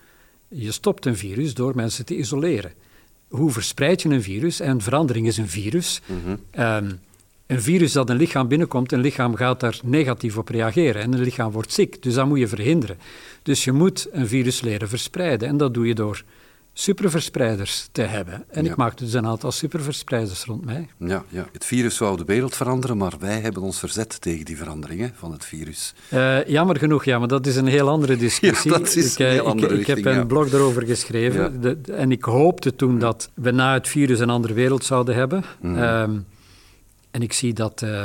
Je 0.48 0.72
stopt 0.72 1.06
een 1.06 1.16
virus 1.16 1.54
door 1.54 1.74
mensen 1.74 2.04
te 2.04 2.16
isoleren. 2.16 2.72
Hoe 3.28 3.50
verspreid 3.50 4.02
je 4.02 4.08
een 4.08 4.22
virus? 4.22 4.60
En 4.60 4.80
verandering 4.80 5.26
is 5.26 5.36
een 5.36 5.48
virus. 5.48 6.00
Mm 6.06 6.98
een 7.46 7.62
virus 7.62 7.92
dat 7.92 8.10
een 8.10 8.16
lichaam 8.16 8.48
binnenkomt, 8.48 8.92
een 8.92 9.00
lichaam 9.00 9.34
gaat 9.34 9.60
daar 9.60 9.80
negatief 9.84 10.36
op 10.36 10.48
reageren 10.48 11.02
en 11.02 11.12
een 11.12 11.22
lichaam 11.22 11.50
wordt 11.50 11.72
ziek. 11.72 12.02
Dus 12.02 12.14
dat 12.14 12.26
moet 12.26 12.38
je 12.38 12.48
verhinderen. 12.48 12.98
Dus 13.42 13.64
je 13.64 13.72
moet 13.72 14.08
een 14.12 14.28
virus 14.28 14.60
leren 14.60 14.88
verspreiden 14.88 15.48
en 15.48 15.56
dat 15.56 15.74
doe 15.74 15.86
je 15.86 15.94
door 15.94 16.22
superverspreiders 16.74 17.88
te 17.92 18.02
hebben. 18.02 18.44
En 18.48 18.64
ik 18.64 18.76
maakte 18.76 19.04
dus 19.04 19.12
een 19.12 19.26
aantal 19.26 19.52
superverspreiders 19.52 20.44
rond 20.44 20.64
mij. 20.64 20.88
Ja, 20.98 21.24
ja, 21.28 21.48
het 21.52 21.64
virus 21.64 21.96
zou 21.96 22.16
de 22.16 22.24
wereld 22.24 22.56
veranderen, 22.56 22.96
maar 22.96 23.12
wij 23.20 23.40
hebben 23.40 23.62
ons 23.62 23.78
verzet 23.78 24.20
tegen 24.20 24.44
die 24.44 24.56
veranderingen 24.56 25.12
van 25.14 25.32
het 25.32 25.44
virus. 25.44 25.94
Uh, 26.12 26.46
jammer 26.46 26.78
genoeg, 26.78 27.04
ja, 27.04 27.18
maar 27.18 27.28
dat 27.28 27.46
is 27.46 27.56
een 27.56 27.66
heel 27.66 27.88
andere 27.88 28.16
discussie. 28.16 28.70
Ja, 28.70 28.78
dat 28.78 28.96
is 28.96 29.18
een 29.18 29.26
heel 29.26 29.46
andere 29.46 29.74
ik, 29.74 29.80
ik, 29.80 29.86
heb 29.86 30.04
een 30.04 30.26
blog 30.26 30.50
daarover 30.50 30.82
geschreven 30.82 31.60
de, 31.60 31.78
en 31.92 32.12
ik 32.12 32.24
hoopte 32.24 32.76
toen 32.76 32.98
dat 32.98 33.30
we 33.34 33.50
na 33.50 33.72
het 33.72 33.88
virus 33.88 34.20
een 34.20 34.30
andere 34.30 34.54
wereld 34.54 34.84
zouden 34.84 35.14
hebben. 35.14 35.44
Mm 35.60 36.24
en 37.12 37.22
ik 37.22 37.32
zie 37.32 37.52
dat 37.52 37.82
uh, 37.82 38.04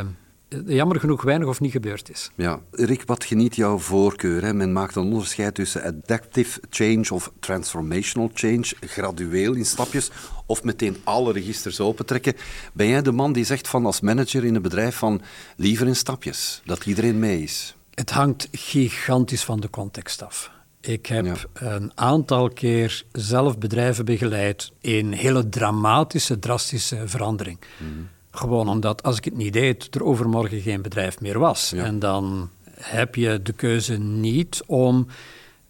jammer 0.66 1.00
genoeg 1.00 1.22
weinig 1.22 1.48
of 1.48 1.60
niet 1.60 1.72
gebeurd 1.72 2.10
is. 2.10 2.32
Ja, 2.36 2.60
Rick, 2.72 3.04
wat 3.06 3.24
geniet 3.24 3.56
jouw 3.56 3.78
voorkeur? 3.78 4.44
Hè? 4.44 4.54
Men 4.54 4.72
maakt 4.72 4.96
een 4.96 5.04
onderscheid 5.04 5.56
tussen 5.56 5.84
adaptive 5.84 6.60
change 6.70 7.06
of 7.10 7.32
transformational 7.40 8.30
change, 8.34 8.74
gradueel 8.80 9.54
in 9.54 9.66
stapjes, 9.66 10.12
of 10.46 10.64
meteen 10.64 10.98
alle 11.04 11.34
registers 11.34 11.80
opentrekken. 11.80 12.34
Ben 12.74 12.88
jij 12.88 13.02
de 13.02 13.12
man 13.12 13.34
die 13.34 13.46
zegt 13.46 13.68
van 13.68 13.86
als 13.86 14.02
manager 14.02 14.46
in 14.46 14.56
een 14.56 14.62
bedrijf 14.62 14.96
van 14.96 15.22
liever 15.56 15.88
in 15.88 15.96
stapjes, 15.96 16.62
dat 16.66 16.86
iedereen 16.86 17.20
mee 17.20 17.44
is? 17.44 17.76
Het 17.94 18.12
hangt 18.12 18.48
gigantisch 18.52 19.44
van 19.44 19.60
de 19.60 19.70
context 19.70 20.24
af. 20.24 20.52
Ik 20.82 21.06
heb 21.06 21.50
een 21.54 21.92
aantal 21.96 22.50
keer 22.50 23.04
zelf 23.12 23.58
bedrijven 23.58 24.06
begeleid 24.06 24.72
in 24.82 25.12
hele 25.12 25.50
dramatische, 25.50 26.40
drastische 26.40 27.08
verandering. 27.08 27.60
Mm 27.78 28.10
gewoon 28.38 28.70
omdat 28.70 29.04
als 29.04 29.18
ik 29.18 29.26
het 29.26 29.38
niet 29.38 29.54
deed, 29.54 29.96
er 29.96 30.04
overmorgen 30.04 30.62
geen 30.62 30.82
bedrijf 30.82 31.20
meer 31.20 31.40
was. 31.40 31.74
En 31.74 32.00
dan 32.00 32.50
heb 32.80 33.16
je 33.16 33.42
de 33.42 33.54
keuze 33.54 33.98
niet 33.98 34.64
om 34.66 35.08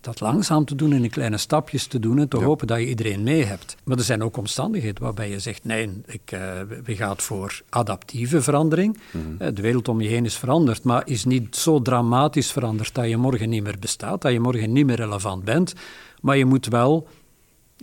dat 0.01 0.19
langzaam 0.19 0.65
te 0.65 0.75
doen 0.75 0.91
en 0.91 1.03
in 1.03 1.09
kleine 1.09 1.37
stapjes 1.37 1.87
te 1.87 1.99
doen 1.99 2.19
en 2.19 2.27
te 2.27 2.37
hopen 2.37 2.67
dat 2.67 2.79
je 2.79 2.87
iedereen 2.87 3.23
mee 3.23 3.43
hebt. 3.43 3.75
Maar 3.83 3.97
er 3.97 4.03
zijn 4.03 4.23
ook 4.23 4.37
omstandigheden 4.37 5.03
waarbij 5.03 5.29
je 5.29 5.39
zegt, 5.39 5.63
nee, 5.63 6.01
ik, 6.05 6.31
uh, 6.31 6.39
we 6.83 6.95
gaan 6.95 7.17
voor 7.17 7.61
adaptieve 7.69 8.41
verandering. 8.41 8.97
Mhm. 9.11 9.53
De 9.53 9.61
wereld 9.61 9.87
om 9.87 10.01
je 10.01 10.09
heen 10.09 10.25
is 10.25 10.37
veranderd, 10.37 10.83
maar 10.83 11.01
is 11.05 11.25
niet 11.25 11.55
zo 11.55 11.81
dramatisch 11.81 12.51
veranderd 12.51 12.95
dat 12.95 13.09
je 13.09 13.17
morgen 13.17 13.49
niet 13.49 13.63
meer 13.63 13.79
bestaat, 13.79 14.21
dat 14.21 14.31
je 14.31 14.39
morgen 14.39 14.71
niet 14.71 14.85
meer 14.85 14.95
relevant 14.95 15.43
bent. 15.43 15.73
Maar 16.21 16.37
je 16.37 16.45
moet 16.45 16.67
wel 16.67 17.07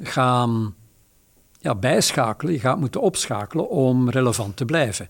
gaan 0.02 0.74
ja, 1.64 1.74
bijschakelen, 1.74 2.52
je 2.52 2.60
gaat 2.60 2.78
moeten 2.78 3.00
opschakelen 3.00 3.68
om 3.68 4.10
relevant 4.10 4.56
te 4.56 4.64
blijven. 4.64 5.08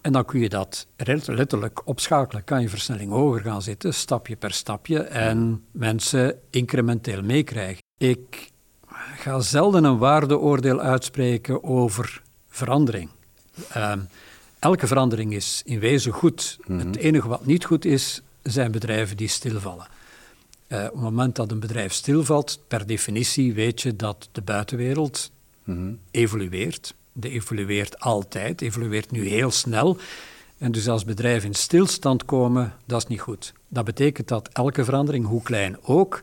En 0.00 0.12
dan 0.12 0.24
kun 0.24 0.40
je 0.40 0.48
dat 0.48 0.86
letterlijk 1.26 1.86
opschakelen. 1.86 2.44
Kan 2.44 2.60
je 2.60 2.68
versnelling 2.68 3.10
hoger 3.10 3.40
gaan 3.40 3.62
zitten, 3.62 3.94
stapje 3.94 4.36
per 4.36 4.52
stapje, 4.52 5.02
en 5.02 5.64
mensen 5.70 6.38
incrementeel 6.50 7.22
meekrijgen. 7.22 7.82
Ik 7.98 8.50
ga 9.16 9.40
zelden 9.40 9.84
een 9.84 9.98
waardeoordeel 9.98 10.80
uitspreken 10.80 11.64
over 11.64 12.22
verandering. 12.48 13.10
Ehm, 13.68 14.00
elke 14.58 14.86
verandering 14.86 15.34
is 15.34 15.62
in 15.64 15.78
wezen 15.78 16.12
goed. 16.12 16.58
Het 16.66 16.84
mhm. 16.84 16.92
enige 16.92 17.28
wat 17.28 17.46
niet 17.46 17.64
goed 17.64 17.84
is, 17.84 18.22
zijn 18.42 18.72
bedrijven 18.72 19.16
die 19.16 19.28
stilvallen. 19.28 19.86
Uh, 20.68 20.84
op 20.84 20.92
het 20.92 21.00
moment 21.00 21.36
dat 21.36 21.50
een 21.50 21.60
bedrijf 21.60 21.92
stilvalt, 21.92 22.58
per 22.68 22.86
definitie 22.86 23.54
weet 23.54 23.82
je 23.82 23.96
dat 23.96 24.28
de 24.32 24.42
buitenwereld 24.42 25.32
evolueert 26.10 26.94
de 27.14 27.30
evolueert 27.30 28.00
altijd, 28.00 28.60
evolueert 28.60 29.10
nu 29.10 29.26
heel 29.26 29.50
snel. 29.50 29.96
En 30.58 30.72
dus 30.72 30.88
als 30.88 31.04
bedrijven 31.04 31.48
in 31.48 31.54
stilstand 31.54 32.24
komen, 32.24 32.72
dat 32.86 33.02
is 33.02 33.06
niet 33.06 33.20
goed. 33.20 33.52
Dat 33.68 33.84
betekent 33.84 34.28
dat 34.28 34.48
elke 34.52 34.84
verandering, 34.84 35.26
hoe 35.26 35.42
klein 35.42 35.76
ook, 35.82 36.22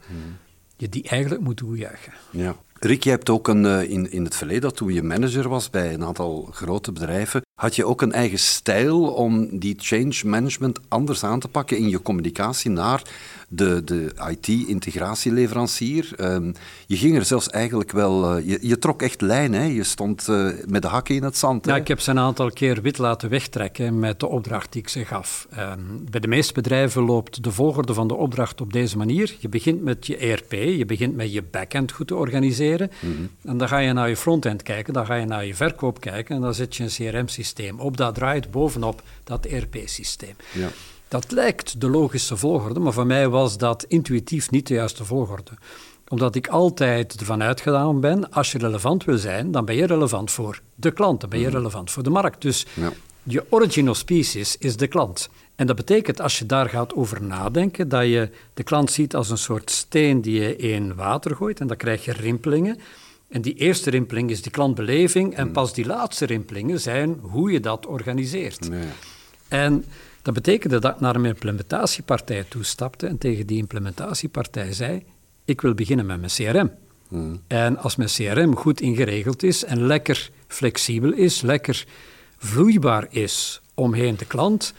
je 0.77 0.89
die 0.89 1.07
eigenlijk 1.07 1.41
moet 1.41 1.57
toejuichen. 1.57 2.13
Ja. 2.31 2.55
Rick, 2.74 3.03
je 3.03 3.10
hebt 3.10 3.29
ook 3.29 3.48
een, 3.48 3.65
eh, 3.65 3.89
in, 3.89 4.12
in 4.12 4.24
het 4.24 4.36
verleden, 4.36 4.74
toen 4.74 4.93
je 4.93 5.03
manager 5.03 5.50
was 5.50 5.69
bij 5.69 5.93
een 5.93 6.03
aantal 6.03 6.50
grote 6.51 6.91
bedrijven, 6.91 7.41
had 7.62 7.75
je 7.75 7.86
ook 7.86 8.01
een 8.01 8.12
eigen 8.12 8.39
stijl 8.39 9.08
om 9.08 9.60
die 9.60 9.75
change 9.77 10.22
management 10.25 10.79
anders 10.88 11.24
aan 11.24 11.39
te 11.39 11.48
pakken 11.48 11.77
in 11.77 11.89
je 11.89 12.01
communicatie 12.01 12.72
naar 12.72 13.01
de, 13.48 13.84
de 13.84 14.12
IT-integratieleverancier. 14.29 16.10
Ehm, 16.15 16.51
je 16.88 16.98
ging 16.98 17.15
er 17.15 17.25
zelfs 17.25 17.50
eigenlijk 17.50 17.91
wel... 17.91 18.38
Uh, 18.38 18.48
je, 18.48 18.58
je, 18.62 18.79
trok 18.79 19.01
echt 19.01 19.22
lijn, 19.22 19.53
hè? 19.53 19.63
Je 19.63 19.84
stond 19.84 20.27
uh, 20.27 20.50
met 20.65 20.81
de 20.81 20.88
hakken 20.88 21.15
in 21.15 21.24
het 21.24 21.38
zand. 21.38 21.65
Ja, 21.65 21.75
ik 21.75 21.88
heb 21.88 22.00
ze 22.00 22.12
een 22.12 22.20
aantal 22.20 22.51
keer 22.51 22.81
wit 22.81 22.98
laten 22.98 23.29
wegtrekken 23.29 24.00
met 24.00 24.20
de 24.20 24.27
opdracht 24.27 24.72
die 24.72 24.81
ik 24.81 24.89
ze 24.89 25.05
gaf. 25.05 25.48
Um, 25.58 26.05
bij 26.12 26.20
de 26.20 26.27
meeste 26.27 26.53
bedrijven 26.53 27.03
loopt 27.03 27.43
de 27.43 27.51
volgorde 27.51 27.93
van 27.93 28.08
de 28.08 28.15
opdracht 28.15 28.62
op 28.62 28.74
deze 28.74 28.98
manier. 28.98 29.36
Je 29.39 29.50
begint 29.50 29.84
met 29.84 30.08
je 30.08 30.17
ERP, 30.17 30.51
je 30.51 30.86
begint 30.86 31.15
met 31.15 31.34
je 31.34 31.43
backend 31.43 31.91
goed 31.91 32.08
te 32.08 32.15
organiseren. 32.15 32.91
Mm 33.00 33.15
-hmm. 33.15 33.29
En 33.43 33.58
dan 33.58 33.67
ga 33.67 33.77
je 33.77 33.93
naar 33.93 34.10
je 34.10 34.17
frontend 34.17 34.63
kijken, 34.63 34.93
dan 34.93 35.05
ga 35.05 35.15
je 35.15 35.25
naar 35.25 35.46
je 35.46 35.55
verkoop 35.55 36.00
kijken 36.00 36.36
en 36.36 36.41
dan 36.41 36.53
zet 36.53 36.75
je 36.75 36.84
een 36.84 36.89
CRM-systeem 36.89 37.40
op. 37.77 37.98
Dat 37.98 38.15
draait 38.15 38.51
bovenop 38.51 39.01
dat 39.24 39.45
ERP-systeem. 39.45 40.36
Ja. 40.51 40.69
Dat 41.07 41.31
lijkt 41.31 41.81
de 41.81 41.89
logische 41.89 42.38
volgorde, 42.38 42.79
maar 42.79 42.93
voor 42.93 43.05
mij 43.05 43.29
was 43.29 43.57
dat 43.57 43.86
intuïtief 43.88 44.51
niet 44.51 44.67
de 44.67 44.74
juiste 44.74 45.05
volgorde. 45.05 45.51
Omdat 46.07 46.36
ik 46.36 46.48
altijd 46.48 47.19
ervan 47.19 47.43
uitgegaan 47.43 48.00
ben, 48.00 48.31
als 48.31 48.51
je 48.51 48.57
relevant 48.57 49.03
wil 49.03 49.17
zijn, 49.17 49.51
dan 49.51 49.65
ben 49.65 49.75
je 49.75 49.86
relevant 49.86 50.31
voor 50.31 50.62
de 50.75 50.91
klant, 50.91 51.21
dan 51.21 51.29
ben 51.29 51.39
je 51.39 51.48
mhm. 51.48 51.55
relevant 51.55 51.91
voor 51.91 52.03
de 52.03 52.10
markt. 52.10 52.41
Dus 52.41 52.65
ja. 52.74 52.91
je 53.24 53.45
original 53.50 53.95
species 53.95 54.57
is 54.57 54.77
de 54.77 54.88
klant. 54.88 55.29
En 55.55 55.67
dat 55.67 55.75
betekent, 55.75 56.21
als 56.21 56.39
je 56.39 56.45
daar 56.45 56.69
gaat 56.69 56.93
over 56.93 57.24
nadenken, 57.24 57.89
dat 57.89 58.03
je 58.03 58.29
de 58.53 58.63
klant 58.63 58.91
ziet 58.91 59.15
als 59.15 59.29
een 59.29 59.38
soort 59.38 59.71
steen 59.71 60.21
die 60.21 60.41
je 60.41 60.55
in 60.55 60.95
water 60.95 61.36
gooit 61.36 61.60
en 61.60 61.67
dan 61.67 61.77
krijg 61.77 62.05
je 62.05 62.12
rimpelingen. 62.12 62.79
En 63.32 63.42
die 63.42 63.54
eerste 63.54 63.90
rimpeling 63.90 64.30
is 64.30 64.42
die 64.42 64.52
klantbeleving 64.52 65.36
en 65.36 65.44
mhm. 65.44 65.54
pas 65.54 65.74
die 65.74 65.86
laatste 65.86 66.26
rimpelingen 66.26 66.80
zijn 66.80 67.20
hoe 67.22 67.52
je 67.52 67.60
dat 67.60 67.86
organiseert. 67.86 68.70
Nee. 68.70 68.88
En 69.48 69.86
dat 70.22 70.34
betekende 70.34 70.80
dat 70.80 70.94
ik 70.94 71.00
naar 71.00 71.16
een 71.16 71.26
implementatiepartij 71.26 72.44
toestapte 72.44 73.08
en 73.08 73.18
tegen 73.18 73.48
die 73.48 73.58
implementatiepartij 73.58 74.74
zei: 74.74 75.04
Ik 75.46 75.62
wil 75.62 75.74
beginnen 75.74 76.06
met 76.06 76.20
mijn 76.20 76.32
CRM. 76.32 76.72
Hmm. 77.08 77.42
En 77.48 77.78
als 77.78 77.96
mijn 77.96 78.10
CRM 78.10 78.56
goed 78.56 78.82
ingeregeld 78.82 79.44
is 79.44 79.64
en 79.64 79.86
lekker 79.86 80.30
flexibel 80.48 81.14
is, 81.14 81.42
lekker 81.42 81.86
vloeibaar 82.38 83.08
is 83.10 83.62
omheen 83.74 84.16
de 84.18 84.26
klant, 84.26 84.74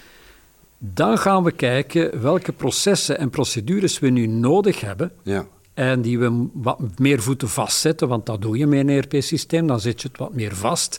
dan 0.79 1.19
gaan 1.19 1.43
we 1.45 1.53
kijken 1.53 2.23
welke 2.23 2.53
processen 2.53 3.19
en 3.19 3.31
procedures 3.31 3.99
we 3.99 4.09
nu 4.09 4.27
nodig 4.27 4.81
hebben. 4.81 5.13
Ja. 5.23 5.47
En 5.75 6.03
die 6.03 6.19
we 6.19 6.49
wat 6.53 6.99
meer 6.99 7.23
voeten 7.23 7.49
vastzetten, 7.49 8.09
want 8.09 8.27
dat 8.27 8.43
doe 8.43 8.59
je 8.59 8.67
met 8.67 8.81
een 8.81 8.89
ERP-systeem, 8.89 9.67
dan 9.67 9.81
zet 9.81 10.03
je 10.03 10.09
het 10.09 10.19
wat 10.19 10.35
meer 10.35 10.57
vast 10.57 10.99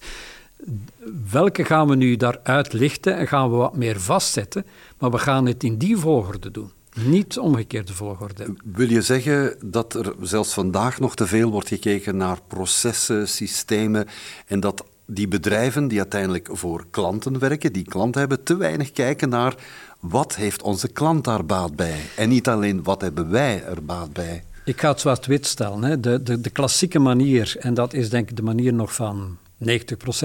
welke 1.32 1.66
gaan 1.66 1.88
we 1.88 1.96
nu 1.96 2.16
daaruit 2.16 2.74
lichten 2.74 3.18
en 3.18 3.28
gaan 3.28 3.50
we 3.50 3.56
wat 3.56 3.76
meer 3.76 4.00
vastzetten, 4.00 4.66
maar 5.00 5.12
we 5.12 5.18
gaan 5.18 5.46
het 5.46 5.64
in 5.64 5.78
die 5.78 5.98
volgorde 5.98 6.52
doen. 6.52 6.72
Niet 7.06 7.40
omgekeerde 7.40 7.94
volgorde. 7.94 8.54
Wil 8.64 8.90
je 8.90 9.02
zeggen 9.02 9.56
dat 9.66 9.94
er 9.94 10.14
zelfs 10.22 10.54
vandaag 10.54 11.00
nog 11.00 11.16
te 11.16 11.28
veel 11.28 11.52
wordt 11.52 11.68
gekeken 11.68 12.18
naar 12.18 12.38
processen, 12.48 13.28
systemen 13.28 14.08
en 14.46 14.60
dat 14.60 14.86
die 15.06 15.28
bedrijven 15.28 15.88
die 15.88 16.00
uiteindelijk 16.00 16.50
voor 16.52 16.86
klanten 16.90 17.40
werken, 17.40 17.74
die 17.74 17.84
klanten 17.84 18.20
hebben, 18.20 18.44
te 18.44 18.58
weinig 18.58 18.92
kijken 18.92 19.30
naar 19.30 19.56
wat 20.00 20.36
heeft 20.36 20.62
onze 20.62 20.88
klant 20.88 21.24
daar 21.24 21.46
baat 21.46 21.76
bij? 21.76 22.00
En 22.16 22.30
niet 22.30 22.48
alleen 22.48 22.84
wat 22.84 23.02
hebben 23.02 23.30
wij 23.30 23.64
er 23.64 23.86
baat 23.86 24.14
bij? 24.14 24.44
Ik 24.66 24.80
ga 24.80 24.90
het 24.90 25.00
zwart-wit 25.00 25.46
stellen. 25.46 25.84
Hè. 25.84 26.00
De, 26.00 26.24
de, 26.24 26.42
de 26.42 26.50
klassieke 26.50 27.00
manier, 27.00 27.56
en 27.60 27.74
dat 27.74 27.94
is 27.94 28.10
denk 28.10 28.30
ik 28.30 28.36
de 28.36 28.44
manier 28.44 28.74
nog 28.74 28.94
van 28.94 29.38
90% 29.64 29.68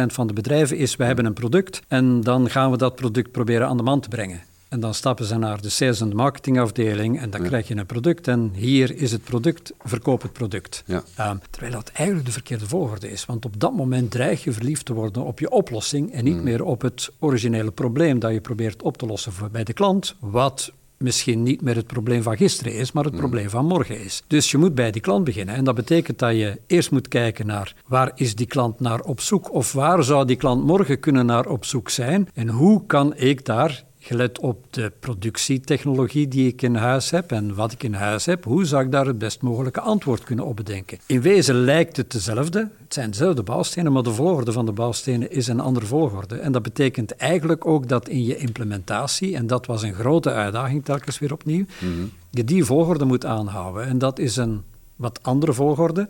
van 0.06 0.26
de 0.26 0.32
bedrijven 0.32 0.76
is, 0.76 0.96
we 0.96 1.04
hebben 1.04 1.24
een 1.24 1.32
product 1.32 1.82
en 1.88 2.20
dan 2.20 2.50
gaan 2.50 2.70
we 2.70 2.76
dat 2.76 2.94
product 2.94 3.30
proberen 3.30 3.68
aan 3.68 3.76
de 3.76 3.82
man 3.82 4.00
te 4.00 4.08
brengen. 4.08 4.42
En 4.68 4.80
dan 4.80 4.94
stappen 4.94 5.24
ze 5.24 5.38
naar 5.38 5.60
de 5.60 5.68
sales 5.68 6.00
en 6.00 6.16
marketingafdeling 6.16 7.20
en 7.20 7.30
dan 7.30 7.42
krijg 7.42 7.68
je 7.68 7.76
een 7.76 7.86
product 7.86 8.28
en 8.28 8.50
hier 8.54 8.96
is 8.96 9.12
het 9.12 9.24
product, 9.24 9.72
verkoop 9.78 10.22
het 10.22 10.32
product. 10.32 10.82
Ja. 10.86 11.02
Ehm, 11.16 11.36
terwijl 11.50 11.72
dat 11.72 11.90
eigenlijk 11.92 12.26
de 12.26 12.32
verkeerde 12.32 12.66
volgorde 12.66 13.10
is, 13.10 13.26
want 13.26 13.44
op 13.44 13.60
dat 13.60 13.72
moment 13.72 14.10
dreig 14.10 14.44
je 14.44 14.52
verliefd 14.52 14.84
te 14.84 14.92
worden 14.92 15.24
op 15.24 15.38
je 15.38 15.50
oplossing 15.50 16.12
en 16.12 16.24
niet 16.24 16.36
mm. 16.36 16.42
meer 16.42 16.64
op 16.64 16.82
het 16.82 17.10
originele 17.18 17.70
probleem 17.70 18.18
dat 18.18 18.32
je 18.32 18.40
probeert 18.40 18.82
op 18.82 18.96
te 18.96 19.06
lossen 19.06 19.32
voor 19.32 19.50
bij 19.50 19.64
de 19.64 19.72
klant, 19.72 20.14
wat 20.20 20.72
misschien 20.98 21.42
niet 21.42 21.62
meer 21.62 21.76
het 21.76 21.86
probleem 21.86 22.22
van 22.22 22.36
gisteren 22.36 22.74
is, 22.74 22.92
maar 22.92 23.04
het 23.04 23.12
hmm. 23.12 23.22
probleem 23.22 23.50
van 23.50 23.66
morgen 23.66 24.04
is. 24.04 24.22
Dus 24.26 24.50
je 24.50 24.58
moet 24.58 24.74
bij 24.74 24.90
die 24.90 25.00
klant 25.02 25.24
beginnen. 25.24 25.54
En 25.54 25.64
dat 25.64 25.74
betekent 25.74 26.18
dat 26.18 26.32
je 26.32 26.60
eerst 26.66 26.90
moet 26.90 27.08
kijken 27.08 27.46
naar 27.46 27.74
waar 27.86 28.12
is 28.14 28.34
die 28.34 28.46
klant 28.46 28.80
naar 28.80 29.00
op 29.00 29.20
zoek 29.20 29.52
of 29.52 29.72
waar 29.72 30.04
zou 30.04 30.26
die 30.26 30.36
klant 30.36 30.64
morgen 30.64 31.00
kunnen 31.00 31.26
naar 31.26 31.46
op 31.46 31.64
zoek 31.64 31.90
zijn 31.90 32.28
en 32.34 32.48
hoe 32.48 32.86
kan 32.86 33.16
ik 33.16 33.44
daar 33.44 33.86
gelet 34.08 34.40
op 34.40 34.64
de 34.70 34.92
productietechnologie 35.00 36.28
die 36.28 36.48
ik 36.48 36.62
in 36.62 36.74
huis 36.74 37.10
heb 37.10 37.32
en 37.32 37.54
wat 37.54 37.72
ik 37.72 37.82
in 37.82 37.94
huis 37.94 38.26
heb, 38.26 38.44
hoe 38.44 38.64
zou 38.64 38.84
ik 38.84 38.90
daar 38.90 39.06
het 39.06 39.18
best 39.18 39.42
mogelijke 39.42 39.80
antwoord 39.80 40.24
kunnen 40.24 40.44
op 40.44 40.56
bedenken? 40.56 40.98
In 41.06 41.20
wezen 41.20 41.54
lijkt 41.54 41.96
het 41.96 42.10
dezelfde, 42.10 42.58
het 42.58 42.94
zijn 42.94 43.10
dezelfde 43.10 43.42
bouwstenen, 43.42 43.92
maar 43.92 44.02
de 44.02 44.12
volgorde 44.12 44.52
van 44.52 44.66
de 44.66 44.72
bouwstenen 44.72 45.30
is 45.30 45.46
een 45.46 45.60
andere 45.60 45.86
volgorde. 45.86 46.38
En 46.38 46.52
dat 46.52 46.62
betekent 46.62 47.16
eigenlijk 47.16 47.66
ook 47.66 47.88
dat 47.88 48.08
in 48.08 48.24
je 48.24 48.36
implementatie, 48.36 49.36
en 49.36 49.46
dat 49.46 49.66
was 49.66 49.82
een 49.82 49.94
grote 49.94 50.30
uitdaging 50.30 50.84
telkens 50.84 51.18
weer 51.18 51.32
opnieuw, 51.32 51.64
mhm. 51.78 52.06
je 52.30 52.44
die 52.44 52.64
volgorde 52.64 53.04
moet 53.04 53.24
aanhouden. 53.24 53.86
En 53.86 53.98
dat 53.98 54.18
is 54.18 54.36
een 54.36 54.62
wat 54.96 55.18
andere 55.22 55.52
volgorde. 55.52 56.08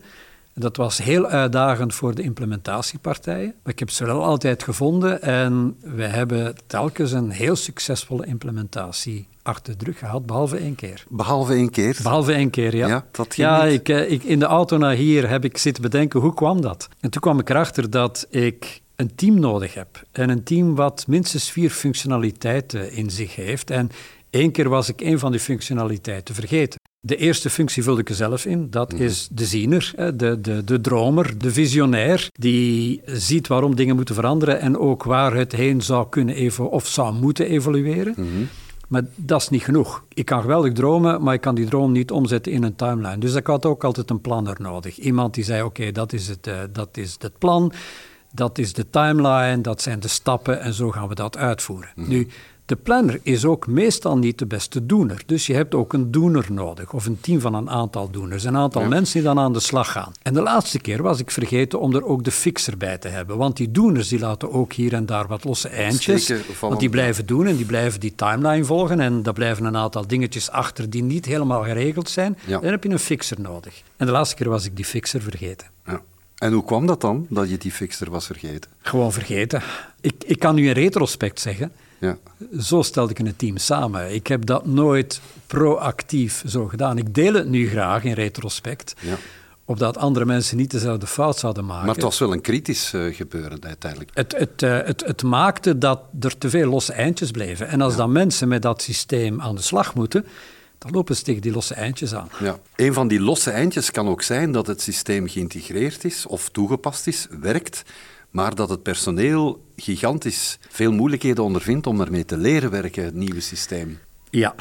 Dat 0.58 0.76
was 0.76 0.98
heel 0.98 1.26
uitdagend 1.26 1.94
voor 1.94 2.14
de 2.14 2.22
implementatiepartijen. 2.22 3.54
Maar 3.62 3.72
ik 3.72 3.78
heb 3.78 3.90
ze 3.90 4.04
wel 4.04 4.24
altijd 4.24 4.62
gevonden 4.62 5.22
en 5.22 5.76
we 5.80 6.04
hebben 6.04 6.54
telkens 6.66 7.12
een 7.12 7.30
heel 7.30 7.56
succesvolle 7.56 8.26
implementatie 8.26 9.28
achter 9.42 9.78
de 9.78 9.84
rug 9.84 9.98
gehad, 9.98 10.26
behalve 10.26 10.56
één 10.56 10.74
keer. 10.74 11.04
Behalve 11.08 11.52
één 11.52 11.70
keer? 11.70 11.98
Behalve 12.02 12.32
één 12.32 12.50
keer, 12.50 12.76
ja. 12.76 12.88
Ja, 12.88 13.04
dat 13.10 13.36
ja 13.36 13.64
ik, 13.64 13.88
eh, 13.88 14.10
ik, 14.10 14.22
in 14.22 14.38
de 14.38 14.44
auto 14.44 14.76
naar 14.76 14.94
hier 14.94 15.28
heb 15.28 15.44
ik 15.44 15.58
zitten 15.58 15.82
bedenken, 15.82 16.20
hoe 16.20 16.34
kwam 16.34 16.60
dat? 16.60 16.88
En 17.00 17.10
toen 17.10 17.20
kwam 17.20 17.38
ik 17.38 17.50
erachter 17.50 17.90
dat 17.90 18.26
ik 18.30 18.82
een 18.96 19.14
team 19.14 19.40
nodig 19.40 19.74
heb. 19.74 20.02
En 20.12 20.28
een 20.28 20.42
team 20.42 20.74
wat 20.74 21.04
minstens 21.06 21.50
vier 21.50 21.70
functionaliteiten 21.70 22.92
in 22.92 23.10
zich 23.10 23.36
heeft. 23.36 23.70
En 23.70 23.90
één 24.30 24.50
keer 24.50 24.68
was 24.68 24.88
ik 24.88 25.00
een 25.00 25.18
van 25.18 25.30
die 25.30 25.40
functionaliteiten 25.40 26.34
vergeten. 26.34 26.80
De 27.00 27.16
eerste 27.16 27.50
functie 27.50 27.82
vulde 27.82 28.00
ik 28.00 28.08
er 28.08 28.14
zelf 28.14 28.44
in. 28.44 28.70
Dat 28.70 28.92
mhm. 28.92 29.02
is 29.02 29.28
de 29.32 29.44
ziener, 29.44 29.92
de, 30.14 30.40
de, 30.40 30.64
de 30.64 30.80
dromer, 30.80 31.38
de 31.38 31.52
visionair. 31.52 32.28
Die 32.32 33.02
ziet 33.04 33.46
waarom 33.46 33.76
dingen 33.76 33.96
moeten 33.96 34.14
veranderen 34.14 34.60
en 34.60 34.78
ook 34.78 35.02
waar 35.04 35.34
het 35.34 35.52
heen 35.52 35.82
zou 35.82 36.08
kunnen 36.08 36.34
even 36.34 36.70
of 36.70 36.86
zou 36.86 37.14
moeten 37.14 37.46
evolueren. 37.46 38.14
Mhm. 38.16 38.44
Maar 38.88 39.02
dat 39.14 39.40
is 39.40 39.48
niet 39.48 39.62
genoeg. 39.62 40.04
Ik 40.14 40.24
kan 40.24 40.40
geweldig 40.40 40.72
dromen, 40.72 41.22
maar 41.22 41.34
ik 41.34 41.40
kan 41.40 41.54
die 41.54 41.66
droom 41.66 41.92
niet 41.92 42.10
omzetten 42.10 42.52
in 42.52 42.62
een 42.62 42.74
timeline. 42.74 43.18
Dus 43.18 43.34
ik 43.34 43.46
had 43.46 43.66
ook 43.66 43.84
altijd 43.84 44.10
een 44.10 44.20
planner 44.20 44.56
nodig. 44.58 44.98
Iemand 44.98 45.34
die 45.34 45.44
zei, 45.44 45.62
oké, 45.62 45.92
dat 45.92 46.12
is 46.12 46.28
het, 46.28 46.46
uh, 46.46 46.54
dat 46.72 46.96
is 46.96 47.16
het 47.18 47.38
plan. 47.38 47.72
Dat 48.30 48.58
is 48.58 48.72
de 48.72 48.90
timeline, 48.90 49.60
dat 49.60 49.82
zijn 49.82 50.00
de 50.00 50.08
stappen 50.08 50.60
en 50.60 50.72
zo 50.72 50.90
gaan 50.90 51.08
we 51.08 51.14
dat 51.14 51.36
uitvoeren. 51.36 51.90
Mhm. 51.94 52.08
Nu, 52.08 52.28
de 52.68 52.76
planner 52.76 53.20
is 53.22 53.44
ook 53.44 53.66
meestal 53.66 54.18
niet 54.18 54.38
de 54.38 54.46
beste 54.46 54.86
doener. 54.86 55.22
Dus 55.26 55.46
je 55.46 55.54
hebt 55.54 55.74
ook 55.74 55.92
een 55.92 56.10
doener 56.10 56.46
nodig, 56.50 56.92
of 56.92 57.06
een 57.06 57.20
team 57.20 57.40
van 57.40 57.54
een 57.54 57.70
aantal 57.70 58.10
doeners. 58.10 58.44
Een 58.44 58.56
aantal 58.56 58.84
mensen 58.84 59.14
die 59.14 59.22
dan 59.22 59.38
aan 59.38 59.52
de 59.52 59.60
slag 59.60 59.92
gaan. 59.92 60.12
En 60.22 60.34
de 60.34 60.42
laatste 60.42 60.78
keer 60.78 61.02
was 61.02 61.20
ik 61.20 61.30
vergeten 61.30 61.80
om 61.80 61.94
er 61.94 62.04
ook 62.04 62.24
de 62.24 62.30
fixer 62.30 62.76
bij 62.76 62.98
te 62.98 63.08
hebben. 63.08 63.36
Want 63.36 63.56
die 63.56 63.70
doeners 63.70 64.08
die 64.08 64.18
laten 64.18 64.52
ook 64.52 64.72
hier 64.72 64.94
en 64.94 65.06
daar 65.06 65.26
wat 65.26 65.44
losse 65.44 65.68
eindjes. 65.68 66.32
Want 66.60 66.80
die 66.80 66.88
blijven 66.88 67.26
doen 67.26 67.46
en 67.46 67.56
die 67.56 67.66
blijven 67.66 68.00
die 68.00 68.14
timeline 68.14 68.64
volgen. 68.64 69.00
En 69.00 69.22
daar 69.22 69.34
blijven 69.34 69.64
een 69.64 69.76
aantal 69.76 70.06
dingetjes 70.06 70.50
achter 70.50 70.90
die 70.90 71.02
niet 71.02 71.24
helemaal 71.24 71.62
geregeld 71.62 72.10
zijn. 72.10 72.38
Ja. 72.46 72.58
Dan 72.58 72.70
heb 72.70 72.84
je 72.84 72.90
een 72.90 72.98
fixer 72.98 73.40
nodig. 73.40 73.82
En 73.96 74.06
de 74.06 74.12
laatste 74.12 74.36
keer 74.36 74.48
was 74.48 74.64
ik 74.64 74.76
die 74.76 74.84
fixer 74.84 75.20
vergeten. 75.22 75.66
En 76.38 76.52
hoe 76.52 76.64
kwam 76.64 76.86
dat 76.86 77.00
dan, 77.00 77.26
dat 77.30 77.50
je 77.50 77.58
die 77.58 77.72
fixer 77.72 78.10
was 78.10 78.26
vergeten? 78.26 78.70
Gewoon 78.80 79.12
vergeten. 79.12 79.62
Ik, 80.00 80.14
ik 80.26 80.38
kan 80.38 80.54
nu 80.54 80.66
in 80.66 80.72
retrospect 80.72 81.40
zeggen, 81.40 81.72
Ja. 81.98 82.16
zo 82.60 82.82
stelde 82.82 83.10
ik 83.12 83.18
een 83.18 83.36
team 83.36 83.56
samen. 83.56 84.14
Ik 84.14 84.26
heb 84.26 84.46
dat 84.46 84.66
nooit 84.66 85.20
proactief 85.46 86.42
zo 86.46 86.66
gedaan. 86.66 86.98
Ik 86.98 87.14
deel 87.14 87.32
het 87.34 87.48
nu 87.48 87.68
graag 87.68 88.04
in 88.04 88.12
retrospect, 88.12 88.94
Ja. 89.00 89.16
opdat 89.64 89.96
andere 89.96 90.24
mensen 90.24 90.56
niet 90.56 90.70
dezelfde 90.70 91.06
fout 91.06 91.38
zouden 91.38 91.64
maken. 91.66 91.86
Maar 91.86 91.94
het 91.94 92.04
was 92.04 92.18
wel 92.18 92.32
een 92.32 92.40
kritisch 92.40 92.92
eh, 92.92 93.14
gebeuren 93.14 93.64
uiteindelijk. 93.64 94.10
Het, 94.14 94.34
het, 94.38 94.62
eh, 94.62 94.78
het, 94.84 95.04
het 95.06 95.22
maakte 95.22 95.78
dat 95.78 96.00
er 96.20 96.38
te 96.38 96.50
veel 96.50 96.68
losse 96.70 96.92
eindjes 96.92 97.30
bleven. 97.30 97.68
En 97.68 97.80
als 97.80 97.96
dan 97.96 98.12
mensen 98.12 98.48
met 98.48 98.62
dat 98.62 98.82
systeem 98.82 99.40
aan 99.40 99.54
de 99.54 99.62
slag 99.62 99.94
moeten, 99.94 100.24
dan 100.78 100.90
lopen 100.92 101.16
ze 101.16 101.22
tegen 101.22 101.42
die 101.42 101.52
losse 101.52 101.74
eindjes 101.74 102.14
aan. 102.14 102.28
Ja. 102.40 102.58
Een 102.76 102.92
van 102.92 103.08
die 103.08 103.20
losse 103.20 103.50
eindjes 103.50 103.90
kan 103.90 104.08
ook 104.08 104.22
zijn 104.22 104.52
dat 104.52 104.66
het 104.66 104.80
systeem 104.80 105.28
geïntegreerd 105.28 106.04
is 106.04 106.26
of 106.26 106.48
toegepast 106.48 107.06
is, 107.06 107.26
werkt, 107.40 107.82
maar 108.30 108.54
dat 108.54 108.68
het 108.68 108.82
personeel 108.82 109.64
gigantisch 109.76 110.58
veel 110.68 110.92
moeilijkheden 110.92 111.44
ondervindt 111.44 111.86
om 111.86 112.00
ermee 112.00 112.24
te 112.24 112.36
leren 112.36 112.70
werken, 112.70 113.04
het 113.04 113.14
nieuwe 113.14 113.40
systeem. 113.40 113.98
Ja, 114.30 114.54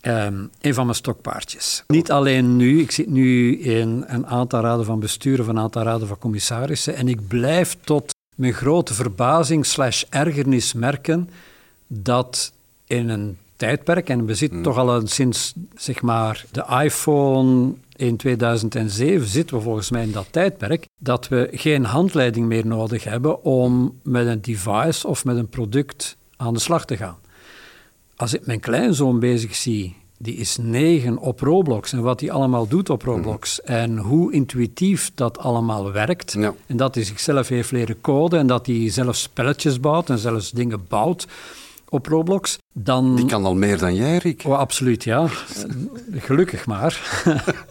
ehm, 0.00 0.46
een 0.60 0.74
van 0.74 0.84
mijn 0.84 0.96
stokpaardjes. 0.96 1.84
Niet 1.86 2.10
alleen 2.10 2.56
nu, 2.56 2.80
ik 2.80 2.90
zit 2.90 3.08
nu 3.08 3.58
in 3.58 4.04
een 4.06 4.26
aantal 4.26 4.60
raden 4.60 4.84
van 4.84 5.00
bestuur 5.00 5.40
of 5.40 5.46
een 5.46 5.58
aantal 5.58 5.82
raden 5.82 6.08
van 6.08 6.18
commissarissen 6.18 6.94
en 6.94 7.08
ik 7.08 7.28
blijf 7.28 7.76
tot 7.84 8.14
mijn 8.36 8.52
grote 8.52 8.94
verbazing 8.94 9.66
slash 9.66 10.04
ergernis 10.08 10.72
merken 10.72 11.30
dat 11.86 12.52
in 12.86 13.08
een 13.08 13.38
tijdperk, 13.56 14.08
en 14.08 14.26
we 14.26 14.34
zitten 14.34 14.62
toch 14.62 14.78
al 14.78 15.06
sinds 15.06 15.54
zeg 15.74 16.02
maar 16.02 16.44
de 16.50 16.64
iPhone 16.82 17.72
in 17.96 18.16
2007 18.16 19.26
zitten 19.26 19.56
we 19.56 19.62
volgens 19.62 19.90
mij 19.90 20.02
in 20.02 20.12
dat 20.12 20.26
tijdperk, 20.30 20.86
dat 20.98 21.28
we 21.28 21.48
geen 21.52 21.84
handleiding 21.84 22.46
meer 22.46 22.66
nodig 22.66 23.04
hebben 23.04 23.44
om 23.44 24.00
met 24.02 24.26
een 24.26 24.40
device 24.40 25.06
of 25.06 25.24
met 25.24 25.36
een 25.36 25.48
product 25.48 26.16
aan 26.36 26.54
de 26.54 26.60
slag 26.60 26.84
te 26.84 26.96
gaan. 26.96 27.16
Als 28.16 28.34
ik 28.34 28.46
mijn 28.46 28.60
kleinzoon 28.60 29.18
bezig 29.18 29.54
zie, 29.54 29.96
die 30.18 30.36
is 30.36 30.56
negen 30.56 31.18
op 31.18 31.40
Roblox 31.40 31.92
en 31.92 32.02
wat 32.02 32.20
hij 32.20 32.30
allemaal 32.30 32.68
doet 32.68 32.90
op 32.90 33.02
Roblox 33.02 33.62
en 33.62 33.98
hoe 33.98 34.32
intuïtief 34.32 35.10
dat 35.14 35.38
allemaal 35.38 35.92
werkt. 35.92 36.32
Ja. 36.32 36.54
en 36.66 36.76
dat 36.76 36.94
hij 36.94 37.04
zichzelf 37.04 37.48
heeft 37.48 37.70
leren 37.70 38.00
coden 38.00 38.38
en 38.38 38.46
dat 38.46 38.66
hij 38.66 38.90
zelf 38.90 39.16
spelletjes 39.16 39.80
bouwt 39.80 40.10
en 40.10 40.18
zelfs 40.18 40.50
dingen 40.50 40.84
bouwt 40.88 41.26
op 41.94 42.06
Roblox, 42.06 42.58
dan... 42.72 43.16
Die 43.16 43.26
kan 43.26 43.44
al 43.44 43.54
meer 43.54 43.78
dan 43.78 43.94
jij, 43.94 44.16
Rick. 44.16 44.42
Oh, 44.46 44.58
absoluut, 44.58 45.04
ja. 45.04 45.26
Gelukkig 46.12 46.66
maar. 46.66 47.00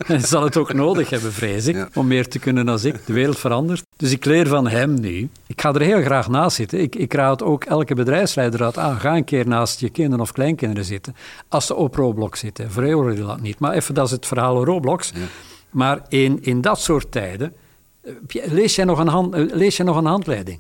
Hij 0.06 0.20
zal 0.34 0.44
het 0.44 0.58
ook 0.58 0.74
nodig 0.74 1.10
hebben, 1.10 1.34
vrees 1.34 1.68
ik, 1.68 1.76
Ja. 1.76 1.90
om 1.94 2.08
meer 2.08 2.28
te 2.28 2.40
kunnen 2.40 2.66
dan 2.66 2.80
ik. 2.84 3.06
De 3.06 3.14
wereld 3.14 3.40
verandert. 3.40 3.82
Dus 3.98 4.12
ik 4.12 4.26
leer 4.26 4.48
van 4.48 4.68
hem 4.68 5.00
nu. 5.00 5.30
Ik 5.48 5.62
ga 5.62 5.74
er 5.74 5.82
heel 5.82 6.02
graag 6.02 6.28
naast 6.30 6.56
zitten. 6.56 6.80
Ik, 6.82 6.96
ik 6.96 7.14
raad 7.14 7.44
ook 7.44 7.64
elke 7.64 7.96
bedrijfsleider 7.96 8.64
uit 8.64 8.78
aan. 8.78 9.00
Ga 9.00 9.16
een 9.16 9.24
keer 9.24 9.48
naast 9.48 9.80
je 9.80 9.90
kinderen 9.90 10.20
of 10.22 10.32
kleinkinderen 10.32 10.86
zitten. 10.86 11.16
Als 11.50 11.66
ze 11.66 11.76
op 11.76 11.96
Roblox 11.96 12.40
zitten. 12.40 12.72
Veroordeel 12.72 13.28
dat 13.28 13.42
niet. 13.42 13.60
Maar 13.60 13.74
even, 13.74 13.94
dat 13.94 14.06
is 14.06 14.12
het 14.12 14.26
verhaal 14.26 14.66
Roblox. 14.66 15.12
Maar 15.70 16.02
in, 16.08 16.38
in 16.42 16.62
dat 16.62 16.80
soort 16.80 17.12
tijden... 17.12 17.54
eh, 18.02 18.14
Lees 18.52 18.76
jij 18.76 18.86
nog 18.86 19.00
een, 19.00 19.08
hand, 19.08 19.34
eh, 19.34 19.44
lees 19.52 19.78
jij 19.78 19.86
nog 19.86 19.98
een 19.98 20.06
handleiding? 20.06 20.60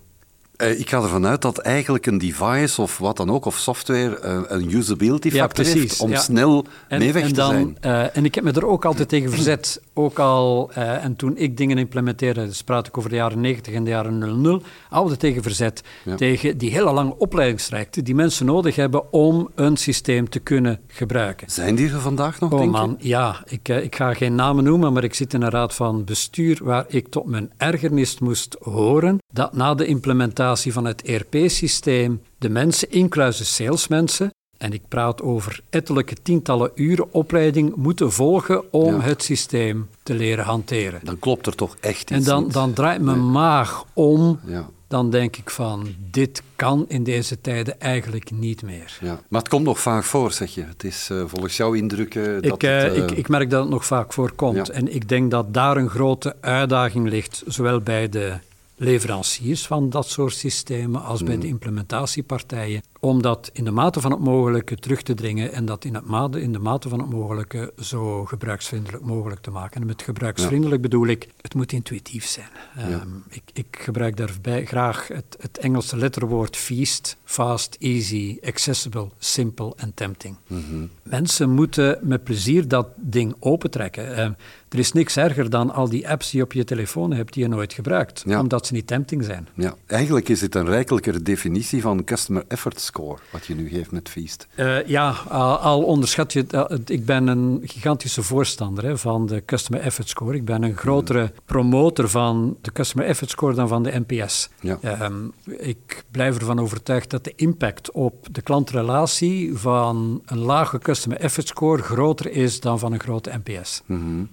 Eh, 0.53 0.79
ik 0.79 0.89
ga 0.89 1.01
ervan 1.01 1.25
uit 1.25 1.41
dat 1.41 1.57
eigenlijk 1.57 2.05
een 2.05 2.17
device 2.17 2.81
of 2.81 2.97
wat 2.97 3.17
dan 3.17 3.29
ook, 3.31 3.45
of 3.45 3.57
software, 3.57 4.19
eh, 4.19 4.39
een 4.47 4.73
usability 4.75 5.27
Ja, 5.27 5.33
factor 5.33 5.63
precies, 5.63 5.81
heeft 5.81 5.99
om 5.99 6.09
ja. 6.09 6.19
snel 6.19 6.65
mee 6.89 7.13
weg 7.13 7.23
en 7.23 7.27
te 7.29 7.33
dan, 7.35 7.49
zijn. 7.51 7.77
eh, 7.81 8.17
en 8.17 8.25
ik 8.25 8.35
heb 8.35 8.43
me 8.43 8.51
er 8.51 8.65
ook 8.67 8.85
altijd 8.85 9.09
tegen 9.09 9.29
verzet. 9.31 9.81
Ook 9.93 10.19
al, 10.19 10.71
en 10.73 11.15
toen 11.15 11.37
ik 11.37 11.57
dingen 11.57 11.77
implementeerde, 11.77 12.45
dus 12.45 12.61
praat 12.63 12.87
ik 12.87 12.97
over 12.97 13.09
de 13.09 13.15
jaren 13.15 13.41
90 13.41 13.73
en 13.73 13.83
de 13.83 13.89
jaren 13.89 14.17
00, 14.41 14.61
altijd 14.89 15.19
tegen 15.19 15.43
verzet. 15.43 15.81
Ja. 16.05 16.15
Tegen 16.15 16.57
die 16.57 16.71
hele 16.71 16.91
lange 16.91 17.17
opleidingstrajecten 17.17 18.03
die 18.03 18.15
mensen 18.15 18.45
nodig 18.45 18.75
hebben 18.75 19.13
om 19.13 19.49
een 19.55 19.77
systeem 19.77 20.29
te 20.29 20.39
kunnen 20.39 20.79
gebruiken. 20.87 21.49
Zijn 21.51 21.75
die 21.75 21.89
er 21.91 21.99
vandaag 21.99 22.39
nog, 22.39 22.51
Oh 22.51 22.57
denk 22.59 22.71
je? 22.75 22.77
man, 22.81 22.95
ja. 22.99 23.43
Ik, 23.45 23.67
ik 23.69 23.95
ga 23.95 24.13
geen 24.13 24.35
namen 24.35 24.63
noemen, 24.63 24.93
maar 24.93 25.03
ik 25.03 25.13
zit 25.13 25.33
in 25.33 25.41
een 25.41 25.49
raad 25.49 25.73
van 25.73 26.03
bestuur 26.03 26.59
waar 26.63 26.85
ik 26.87 27.07
tot 27.07 27.25
mijn 27.25 27.51
ergernis 27.57 28.19
moest 28.19 28.55
horen 28.59 29.17
dat 29.31 29.53
na 29.53 29.73
de 29.75 29.85
implementatie 29.85 30.42
van 30.51 30.85
het 30.85 31.01
ERP-systeem 31.01 32.21
de 32.37 32.49
mensen, 32.49 32.91
inclusief 32.91 33.47
salesmensen, 33.47 34.31
en 34.57 34.73
ik 34.73 34.81
praat 34.87 35.21
over 35.21 35.59
ettelijke 35.69 36.15
tientallen 36.21 36.71
uren 36.75 37.13
opleiding, 37.13 37.75
moeten 37.75 38.11
volgen 38.11 38.73
om 38.73 38.93
Ja. 38.93 39.01
het 39.01 39.23
systeem 39.23 39.89
te 40.03 40.13
leren 40.13 40.45
hanteren. 40.45 40.99
Dan 41.03 41.19
klopt 41.19 41.47
er 41.47 41.55
toch 41.55 41.75
echt 41.79 42.01
iets 42.01 42.11
En 42.11 42.23
dan, 42.23 42.49
dan 42.49 42.73
draait 42.73 43.01
mijn 43.01 43.31
maag 43.31 43.85
om. 43.93 44.39
Ja. 44.45 44.69
Dan 44.87 45.09
denk 45.09 45.37
ik 45.37 45.49
van, 45.49 45.87
dit 46.11 46.43
kan 46.55 46.85
in 46.87 47.03
deze 47.03 47.41
tijden 47.41 47.79
eigenlijk 47.79 48.31
niet 48.31 48.61
meer. 48.61 48.97
Ja. 49.01 49.19
Maar 49.29 49.41
het 49.41 49.49
komt 49.49 49.65
nog 49.65 49.79
vaak 49.79 50.03
voor, 50.03 50.31
zeg 50.31 50.53
je. 50.53 50.63
Het 50.63 50.83
is 50.83 51.07
eh, 51.11 51.23
volgens 51.27 51.57
jouw 51.57 51.73
indrukken 51.73 52.41
dat 52.41 52.53
Ik, 52.53 52.63
eh, 52.63 52.77
het, 52.77 52.93
eh, 52.93 52.97
ik, 52.97 53.11
ik 53.11 53.27
merk 53.29 53.49
dat 53.49 53.61
het 53.61 53.69
nog 53.69 53.85
vaak 53.85 54.13
voorkomt. 54.13 54.69
En 54.69 54.95
ik 54.95 55.09
denk 55.09 55.31
dat 55.31 55.53
daar 55.53 55.77
een 55.77 55.89
grote 55.89 56.35
uitdaging 56.41 57.09
ligt, 57.09 57.43
zowel 57.47 57.79
bij 57.79 58.09
de 58.09 58.33
leveranciers 58.75 59.67
van 59.67 59.89
dat 59.89 60.09
soort 60.09 60.33
systemen 60.33 61.03
als 61.03 61.21
Mm. 61.21 61.27
bij 61.27 61.37
de 61.37 61.47
implementatiepartijen, 61.47 62.81
om 63.03 63.21
dat 63.21 63.49
in 63.53 63.63
de 63.63 63.71
mate 63.71 64.01
van 64.01 64.11
het 64.11 64.19
mogelijke 64.19 64.75
terug 64.75 65.01
te 65.01 65.13
dringen 65.13 65.53
en 65.53 65.65
dat 65.65 65.85
in, 65.85 65.93
het 65.93 66.05
mate, 66.05 66.41
in 66.41 66.51
de 66.51 66.59
mate 66.59 66.89
van 66.89 66.99
het 66.99 67.09
mogelijke 67.09 67.73
zo 67.77 68.25
gebruiksvriendelijk 68.25 69.03
mogelijk 69.03 69.41
te 69.41 69.51
maken. 69.51 69.81
En 69.81 69.87
met 69.87 70.01
gebruiksvriendelijk 70.01 70.81
bedoel 70.81 71.07
ik, 71.07 71.27
het 71.41 71.53
moet 71.53 71.71
intuïtief 71.71 72.25
zijn. 72.25 72.47
Ehm, 72.77 73.07
ik, 73.29 73.41
ik 73.53 73.67
gebruik 73.71 74.17
daarbij 74.17 74.65
graag 74.65 75.07
het, 75.07 75.37
het 75.39 75.57
Engelse 75.57 75.97
letterwoord 75.97 76.57
feast, 76.57 77.17
fast, 77.23 77.75
easy, 77.79 78.37
accessible, 78.45 79.09
simple 79.17 79.73
en 79.75 79.91
tempting. 79.93 80.35
Mhm. 80.47 80.85
Mensen 81.03 81.49
moeten 81.49 81.99
met 82.01 82.23
plezier 82.23 82.67
dat 82.67 82.87
ding 82.95 83.35
opentrekken. 83.39 84.15
Ehm, 84.15 84.31
er 84.69 84.79
is 84.79 84.91
niks 84.91 85.17
erger 85.17 85.49
dan 85.49 85.73
al 85.73 85.89
die 85.89 86.09
apps 86.09 86.29
die 86.29 86.39
je 86.39 86.45
op 86.45 86.53
je 86.53 86.63
telefoon 86.63 87.11
hebt 87.13 87.33
die 87.33 87.43
je 87.43 87.49
nooit 87.49 87.73
gebruikt, 87.73 88.23
Ja. 88.25 88.39
omdat 88.39 88.67
ze 88.67 88.73
niet 88.73 88.87
tempting 88.87 89.23
zijn. 89.23 89.47
Ja, 89.53 89.75
eigenlijk 89.85 90.29
is 90.29 90.41
het 90.41 90.55
een 90.55 90.65
rijkelijkere 90.65 91.21
definitie 91.21 91.81
van 91.81 92.03
customer 92.03 92.43
effort 92.47 92.79
score, 92.93 93.17
wat 93.31 93.45
je 93.45 93.55
nu 93.55 93.69
geeft 93.69 93.91
met 93.91 94.09
Feast. 94.09 94.47
Eh, 94.55 94.85
ja, 94.85 95.09
al, 95.27 95.57
al 95.57 95.83
onderschat 95.83 96.33
je... 96.33 96.45
eh, 96.47 96.77
ik 96.85 97.05
ben 97.05 97.27
een 97.27 97.61
gigantische 97.63 98.23
voorstander 98.23 98.83
hè, 98.83 98.97
van 98.97 99.25
de 99.25 99.45
Customer 99.45 99.81
Effort 99.81 100.09
Score. 100.09 100.35
Ik 100.35 100.45
ben 100.45 100.63
een 100.63 100.77
grotere 100.77 101.31
promotor 101.45 102.09
van 102.09 102.57
de 102.61 102.71
Customer 102.71 103.07
Effort 103.07 103.29
Score 103.29 103.53
dan 103.53 103.67
van 103.67 103.83
de 103.83 104.03
NPS. 104.07 104.49
Ja. 104.61 104.77
Ehm, 104.81 105.27
ik 105.45 106.03
blijf 106.11 106.37
ervan 106.37 106.59
overtuigd 106.59 107.09
dat 107.09 107.23
de 107.23 107.33
impact 107.35 107.91
op 107.91 108.27
de 108.31 108.41
klantrelatie 108.41 109.57
van 109.57 110.21
een 110.25 110.39
lage 110.39 110.79
Customer 110.79 111.19
Effort 111.19 111.47
Score 111.47 111.81
groter 111.81 112.31
is 112.31 112.59
dan 112.59 112.79
van 112.79 112.93
een 112.93 112.99
grote 112.99 113.39
NPS. 113.43 113.81
Mhm. 113.85 114.23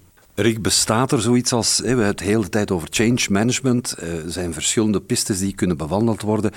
Rick, 0.41 0.63
bestaat 0.63 1.13
er 1.13 1.21
zoiets 1.21 1.53
als, 1.53 1.79
we 1.79 1.87
hebben 1.87 2.07
het 2.07 2.19
de 2.19 2.25
hele 2.25 2.49
tijd 2.49 2.71
over 2.71 2.89
change 2.91 3.27
management, 3.29 3.93
eh, 3.93 4.25
er 4.25 4.31
zijn 4.33 4.53
verschillende 4.53 5.01
pistes 5.01 5.39
die 5.39 5.55
kunnen 5.55 5.77
bewandeld 5.77 6.23
worden. 6.23 6.51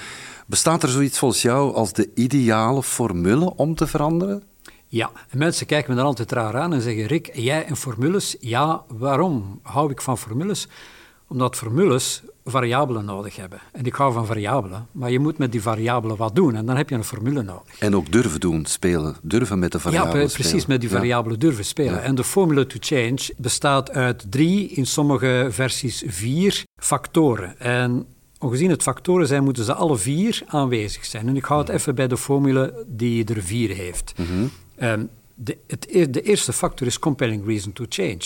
Bestaat 0.47 0.83
er 0.83 0.89
zoiets 0.89 1.17
volgens 1.19 1.41
jou 1.41 1.73
als 1.73 1.93
de 1.93 2.09
ideale 2.15 2.83
formule 2.83 3.55
om 3.55 3.75
te 3.75 3.87
veranderen? 3.87 4.43
Ja, 4.87 5.11
en 5.29 5.37
mensen 5.37 5.65
kijken 5.65 5.89
me 5.89 5.97
dan 5.97 6.05
altijd 6.05 6.31
raar 6.31 6.57
aan 6.57 6.73
en 6.73 6.81
zeggen: 6.81 7.05
Rick, 7.05 7.29
jij 7.33 7.65
en 7.65 7.77
formules? 7.77 8.35
Ja, 8.39 8.83
waarom 8.87 9.59
hou 9.63 9.91
ik 9.91 10.01
van 10.01 10.17
formules? 10.17 10.67
Omdat 11.27 11.55
formules 11.55 12.21
variabelen 12.45 13.05
nodig 13.05 13.35
hebben. 13.35 13.59
En 13.71 13.85
ik 13.85 13.93
hou 13.93 14.13
van 14.13 14.25
variabelen, 14.25 14.87
maar 14.91 15.11
je 15.11 15.19
moet 15.19 15.37
met 15.37 15.51
die 15.51 15.61
variabelen 15.61 16.15
wat 16.17 16.35
doen 16.35 16.55
en 16.55 16.65
dan 16.65 16.75
heb 16.77 16.89
je 16.89 16.95
een 16.95 17.03
formule 17.03 17.41
nodig. 17.41 17.79
En 17.79 17.95
ook 17.95 18.11
durven 18.11 18.39
doen, 18.39 18.65
spelen, 18.65 19.15
durven 19.21 19.59
met 19.59 19.71
de 19.71 19.77
Ja, 19.77 19.83
variabelen 19.83 20.11
pre- 20.25 20.33
precies, 20.33 20.47
spelen. 20.49 20.65
met 20.67 20.81
die 20.81 20.89
Ja. 20.89 20.95
variabelen 20.95 21.39
durven 21.39 21.65
spelen. 21.65 21.93
Ja. 21.93 21.99
En 21.99 22.15
de 22.15 22.23
formule 22.23 22.67
to 22.67 22.77
change 22.79 23.33
bestaat 23.37 23.91
uit 23.91 24.25
drie, 24.31 24.67
in 24.69 24.85
sommige 24.85 25.47
versies 25.51 26.03
vier 26.07 26.63
factoren. 26.81 27.59
En 27.59 28.05
ongezien 28.39 28.69
het 28.69 28.81
factoren 28.81 29.27
zijn, 29.27 29.43
moeten 29.43 29.63
ze 29.63 29.73
alle 29.73 29.97
vier 29.97 30.41
aanwezig 30.47 31.05
zijn. 31.05 31.27
En 31.27 31.35
ik 31.35 31.45
hou 31.45 31.59
het 31.61 31.69
even 31.69 31.95
bij 31.95 32.07
de 32.07 32.17
formule 32.17 32.85
die 32.87 33.25
er 33.25 33.41
vier 33.43 33.69
heeft. 33.75 34.13
Ehm, 34.75 35.05
de, 35.35 35.57
het, 35.67 35.87
de 36.13 36.21
eerste 36.21 36.53
factor 36.53 36.87
is 36.87 36.99
compelling 36.99 37.45
reason 37.45 37.73
to 37.73 37.85
change. 37.89 38.21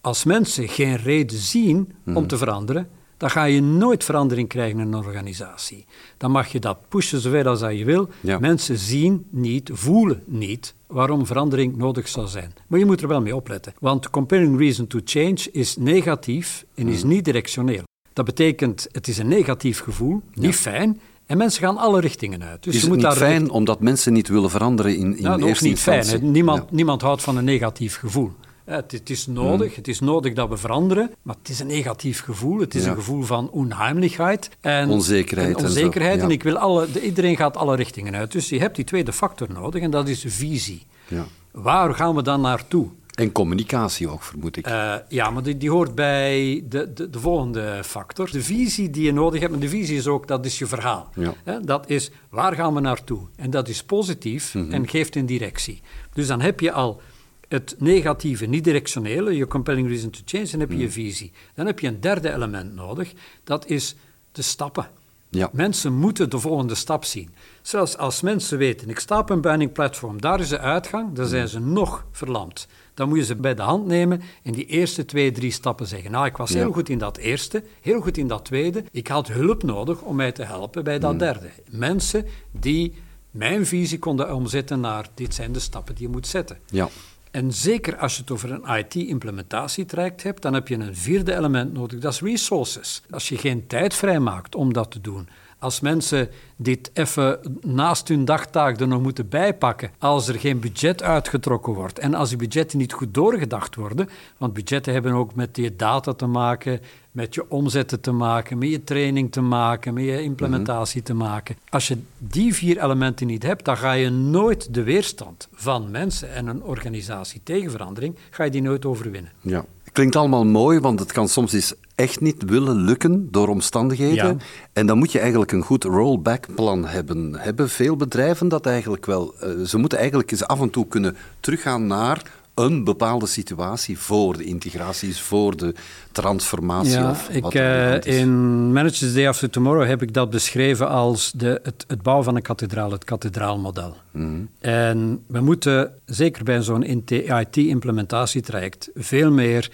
Als 0.00 0.24
mensen 0.24 0.68
geen 0.68 0.96
reden 0.96 1.38
zien 1.38 1.92
om 2.14 2.26
te 2.26 2.36
veranderen, 2.36 2.88
dan 3.16 3.30
ga 3.30 3.44
je 3.44 3.60
nooit 3.62 4.04
verandering 4.04 4.48
krijgen 4.48 4.80
in 4.80 4.86
een 4.86 4.94
organisatie. 5.04 5.84
Dan 6.16 6.30
mag 6.30 6.48
je 6.48 6.58
dat 6.58 6.78
pushen 6.88 7.20
zoveel 7.20 7.44
als 7.44 7.60
dat 7.60 7.78
je 7.78 7.84
wil. 7.84 8.08
Ja. 8.20 8.38
Mensen 8.38 8.78
zien 8.78 9.26
niet, 9.30 9.70
voelen 9.72 10.22
niet 10.26 10.74
waarom 10.86 11.26
verandering 11.26 11.76
nodig 11.76 12.08
zou 12.08 12.26
zijn. 12.26 12.52
Maar 12.66 12.78
je 12.78 12.84
moet 12.84 13.00
er 13.02 13.08
wel 13.08 13.20
mee 13.20 13.36
opletten. 13.36 13.72
Want 13.80 14.10
compelling 14.10 14.58
reason 14.58 14.86
to 14.86 15.00
change 15.04 15.38
is 15.52 15.76
negatief 15.76 16.64
en 16.74 16.88
is 16.88 17.02
niet 17.04 17.24
directioneel. 17.24 17.82
Dat 18.12 18.24
betekent, 18.24 18.88
het 18.92 19.08
is 19.08 19.18
een 19.18 19.28
negatief 19.28 19.80
gevoel, 19.80 20.22
niet 20.34 20.54
fijn, 20.56 21.00
en 21.26 21.36
mensen 21.38 21.62
gaan 21.62 21.76
alle 21.76 22.00
richtingen 22.00 22.42
uit. 22.44 22.62
Dus 22.62 22.74
is 22.74 22.80
je 22.80 22.86
het 22.86 22.96
niet 22.96 23.04
daar 23.04 23.16
fijn 23.16 23.50
omdat 23.50 23.80
mensen 23.80 24.12
niet 24.12 24.28
willen 24.28 24.50
veranderen 24.50 24.96
in, 24.96 25.16
in 25.18 25.38
is 25.38 25.44
eerste 25.44 25.64
niet 25.66 25.78
fijn. 25.78 25.98
instantie? 25.98 26.28
Niemand, 26.28 26.58
Ja. 26.58 26.66
niemand 26.70 27.02
houdt 27.02 27.22
van 27.22 27.36
een 27.36 27.44
negatief 27.44 27.96
gevoel. 27.96 28.32
Het, 28.68 28.92
het 28.92 29.10
is 29.10 29.26
nodig, 29.26 29.76
het 29.76 29.88
is 29.88 30.00
nodig 30.00 30.34
dat 30.34 30.48
we 30.48 30.56
veranderen, 30.56 31.10
maar 31.22 31.36
het 31.38 31.48
is 31.48 31.60
een 31.60 31.66
negatief 31.66 32.20
gevoel. 32.22 32.60
Het 32.60 32.74
is 32.74 32.84
Ja. 32.84 32.90
een 32.90 32.96
gevoel 32.96 33.22
van 33.22 33.50
onheimelijkheid 33.50 34.50
en 34.60 34.88
Onzekerheid 34.88 35.48
En 35.48 35.54
en 35.54 35.60
zo, 35.60 35.66
onzekerheid. 35.76 36.16
ja. 36.18 36.22
En 36.24 36.30
ik 36.30 36.42
wil 36.42 36.56
alle, 36.56 36.90
de- 36.90 37.00
iedereen 37.02 37.36
gaat 37.36 37.56
alle 37.56 37.76
richtingen 37.76 38.14
uit. 38.14 38.32
Dus 38.32 38.48
je 38.48 38.58
hebt 38.58 38.76
die 38.76 38.84
tweede 38.84 39.12
factor 39.12 39.48
nodig 39.52 39.82
en 39.82 39.90
dat 39.90 40.08
is 40.08 40.24
visie. 40.26 40.82
Ja. 41.08 41.24
Waar 41.52 41.94
gaan 41.94 42.14
we 42.14 42.22
dan 42.22 42.40
naartoe? 42.40 42.88
En 43.14 43.32
communicatie 43.32 44.08
ook, 44.08 44.22
vermoed 44.22 44.56
ik. 44.56 44.66
Eh, 44.66 44.94
ja, 45.08 45.30
maar 45.30 45.42
die, 45.42 45.56
die 45.56 45.70
hoort 45.70 45.94
bij 45.94 46.64
de, 46.68 46.92
de, 46.92 47.10
de 47.10 47.20
volgende 47.20 47.80
factor. 47.84 48.30
De 48.30 48.42
visie 48.42 48.90
die 48.90 49.02
je 49.04 49.12
nodig 49.12 49.40
hebt, 49.40 49.52
maar 49.52 49.60
de 49.60 49.68
visie 49.68 49.96
is 49.96 50.06
ook, 50.06 50.26
dat 50.28 50.44
is 50.46 50.58
je 50.58 50.66
verhaal. 50.66 51.08
Ja. 51.14 51.34
Hè, 51.44 51.60
dat 51.60 51.90
is, 51.90 52.10
waar 52.30 52.54
gaan 52.54 52.74
we 52.74 52.80
naartoe? 52.80 53.20
En 53.36 53.50
dat 53.50 53.68
is 53.68 53.82
positief 53.82 54.54
Mhm. 54.54 54.72
en 54.72 54.88
geeft 54.88 55.16
een 55.16 55.26
directie. 55.26 55.80
Dus 56.12 56.26
dan 56.26 56.40
heb 56.40 56.60
je 56.60 56.72
al 56.72 57.00
het 57.48 57.74
negatieve, 57.78 58.46
niet 58.46 58.64
directionele, 58.64 59.36
je 59.36 59.46
compelling 59.46 59.88
reason 59.88 60.10
to 60.10 60.20
change, 60.24 60.50
dan 60.50 60.60
heb 60.60 60.70
je 60.70 60.78
je 60.78 60.90
visie. 60.90 61.32
Dan 61.54 61.66
heb 61.66 61.78
je 61.80 61.86
een 61.86 62.00
derde 62.00 62.32
element 62.32 62.74
nodig, 62.74 63.12
dat 63.44 63.66
is 63.66 63.94
de 64.32 64.42
stappen. 64.42 64.90
Ja. 65.30 65.48
Mensen 65.52 65.92
moeten 65.94 66.30
de 66.30 66.38
volgende 66.38 66.74
stap 66.74 67.04
zien. 67.04 67.30
Zelfs 67.62 67.96
als 67.96 68.20
mensen 68.20 68.58
weten, 68.58 68.88
ik 68.88 68.98
sta 68.98 69.18
op 69.18 69.30
een 69.30 69.40
binding 69.40 69.72
platform, 69.72 70.20
daar 70.20 70.40
is 70.40 70.48
de 70.48 70.58
uitgang, 70.58 71.12
dan 71.14 71.26
zijn 71.26 71.48
ze 71.48 71.60
nog 71.60 72.06
verlamd. 72.10 72.66
Dan 72.94 73.08
moet 73.08 73.18
je 73.18 73.24
ze 73.24 73.36
bij 73.36 73.54
de 73.54 73.62
hand 73.62 73.86
nemen 73.86 74.22
en 74.42 74.52
die 74.52 74.66
eerste 74.66 75.04
twee, 75.04 75.30
drie 75.32 75.50
stappen 75.50 75.86
zeggen. 75.86 76.10
Nou, 76.10 76.26
ik 76.26 76.36
was 76.36 76.50
Ja. 76.50 76.56
heel 76.58 76.72
goed 76.72 76.88
in 76.88 76.98
dat 76.98 77.16
eerste, 77.16 77.64
heel 77.80 78.00
goed 78.00 78.16
in 78.16 78.28
dat 78.28 78.44
tweede. 78.44 78.84
Ik 78.90 79.06
had 79.08 79.28
hulp 79.28 79.62
nodig 79.62 80.00
om 80.00 80.16
mij 80.16 80.32
te 80.32 80.42
helpen 80.44 80.84
bij 80.84 80.98
dat 80.98 81.18
derde. 81.18 81.50
Mensen 81.70 82.26
die 82.50 82.94
mijn 83.30 83.66
visie 83.66 83.98
konden 83.98 84.34
omzetten 84.34 84.80
naar 84.80 85.08
dit 85.14 85.34
zijn 85.34 85.52
de 85.52 85.58
stappen 85.58 85.94
die 85.94 86.06
je 86.06 86.12
moet 86.12 86.26
zetten. 86.26 86.58
Ja. 86.66 86.88
En 87.30 87.52
zeker 87.52 87.96
als 87.96 88.14
je 88.14 88.20
het 88.20 88.30
over 88.30 88.52
een 88.52 88.78
IT-implementatietraject 88.78 90.22
hebt, 90.22 90.42
dan 90.42 90.54
heb 90.54 90.68
je 90.68 90.74
een 90.74 90.96
vierde 90.96 91.36
element 91.36 91.72
nodig, 91.72 92.00
dat 92.00 92.12
is 92.12 92.20
resources. 92.20 93.02
Als 93.10 93.28
je 93.28 93.36
geen 93.36 93.66
tijd 93.66 93.94
vrijmaakt 93.94 94.54
om 94.54 94.72
dat 94.72 94.90
te 94.90 95.00
doen, 95.00 95.28
als 95.58 95.80
mensen 95.80 96.28
dit 96.56 96.90
even 96.92 97.58
naast 97.60 98.08
hun 98.08 98.24
dagtaak 98.24 98.80
er 98.80 98.88
nog 98.88 99.02
moeten 99.02 99.28
bijpakken, 99.28 99.90
als 99.98 100.28
er 100.28 100.38
geen 100.38 100.60
budget 100.60 101.02
uitgetrokken 101.02 101.72
wordt 101.72 101.98
en 101.98 102.14
als 102.14 102.28
die 102.28 102.38
budgetten 102.38 102.78
niet 102.78 102.92
goed 102.92 103.14
doorgedacht 103.14 103.74
worden, 103.74 104.08
want 104.36 104.52
budgetten 104.52 104.92
hebben 104.92 105.12
ook 105.12 105.34
met 105.34 105.56
je 105.56 105.76
data 105.76 106.12
te 106.12 106.26
maken, 106.26 106.80
met 107.10 107.34
je 107.34 107.50
omzetten 107.50 108.00
te 108.00 108.12
maken, 108.12 108.58
met 108.58 108.70
je 108.70 108.84
training 108.84 109.32
te 109.32 109.40
maken, 109.40 109.94
met 109.94 110.04
je 110.04 110.22
implementatie 110.22 111.02
te 111.02 111.14
maken. 111.14 111.56
Als 111.68 111.88
je 111.88 111.98
die 112.18 112.54
vier 112.54 112.82
elementen 112.82 113.26
niet 113.26 113.42
hebt, 113.42 113.64
dan 113.64 113.76
ga 113.76 113.92
je 113.92 114.10
nooit 114.10 114.74
de 114.74 114.82
weerstand 114.82 115.48
van 115.52 115.90
mensen 115.90 116.34
en 116.34 116.46
een 116.46 116.62
organisatie 116.62 117.40
tegen 117.44 117.70
verandering, 117.70 118.16
ga 118.30 118.44
je 118.44 118.50
die 118.50 118.62
nooit 118.62 118.84
overwinnen. 118.84 119.32
Ja. 119.40 119.64
Klinkt 119.92 120.16
allemaal 120.16 120.44
mooi, 120.44 120.80
want 120.80 121.00
het 121.00 121.12
kan 121.12 121.28
soms 121.28 121.52
eens 121.52 121.74
echt 121.94 122.20
niet 122.20 122.42
willen 122.46 122.76
lukken 122.76 123.28
door 123.30 123.48
omstandigheden. 123.48 124.26
Ja. 124.26 124.36
En 124.72 124.86
dan 124.86 124.98
moet 124.98 125.12
je 125.12 125.18
eigenlijk 125.18 125.52
een 125.52 125.62
goed 125.62 125.84
rollback-plan 125.84 126.86
hebben. 126.86 127.34
Hebben 127.34 127.68
veel 127.68 127.96
bedrijven 127.96 128.48
dat 128.48 128.66
eigenlijk 128.66 129.06
wel? 129.06 129.34
eh, 129.40 129.50
ze 129.64 129.78
moeten 129.78 129.98
eigenlijk 129.98 130.30
eens 130.30 130.46
af 130.46 130.60
en 130.60 130.70
toe 130.70 130.86
kunnen 130.86 131.16
teruggaan 131.40 131.86
naar 131.86 132.22
een 132.58 132.84
bepaalde 132.84 133.26
situatie 133.26 133.98
voor 133.98 134.36
de 134.36 134.44
integraties, 134.44 135.20
voor 135.20 135.56
de 135.56 135.74
transformatie 136.12 136.92
Ja, 136.92 137.10
of 137.10 137.28
ik, 137.28 137.54
is. 137.54 138.16
in 138.16 138.72
Managers 138.72 139.14
Day 139.14 139.28
After 139.28 139.50
Tomorrow 139.50 139.86
heb 139.86 140.02
ik 140.02 140.14
dat 140.14 140.30
beschreven 140.30 140.88
als 140.88 141.32
de, 141.32 141.60
het, 141.62 141.84
het 141.88 142.02
bouwen 142.02 142.24
van 142.24 142.36
een 142.36 142.42
kathedraal, 142.42 142.90
het 142.90 143.04
kathedraalmodel. 143.04 143.96
Mhm. 144.10 144.40
En 144.60 145.24
we 145.26 145.40
moeten, 145.40 145.92
zeker 146.04 146.44
bij 146.44 146.62
zo'n 146.62 146.82
IT-implementatietraject, 146.82 148.90
veel 148.94 149.30
meer 149.30 149.70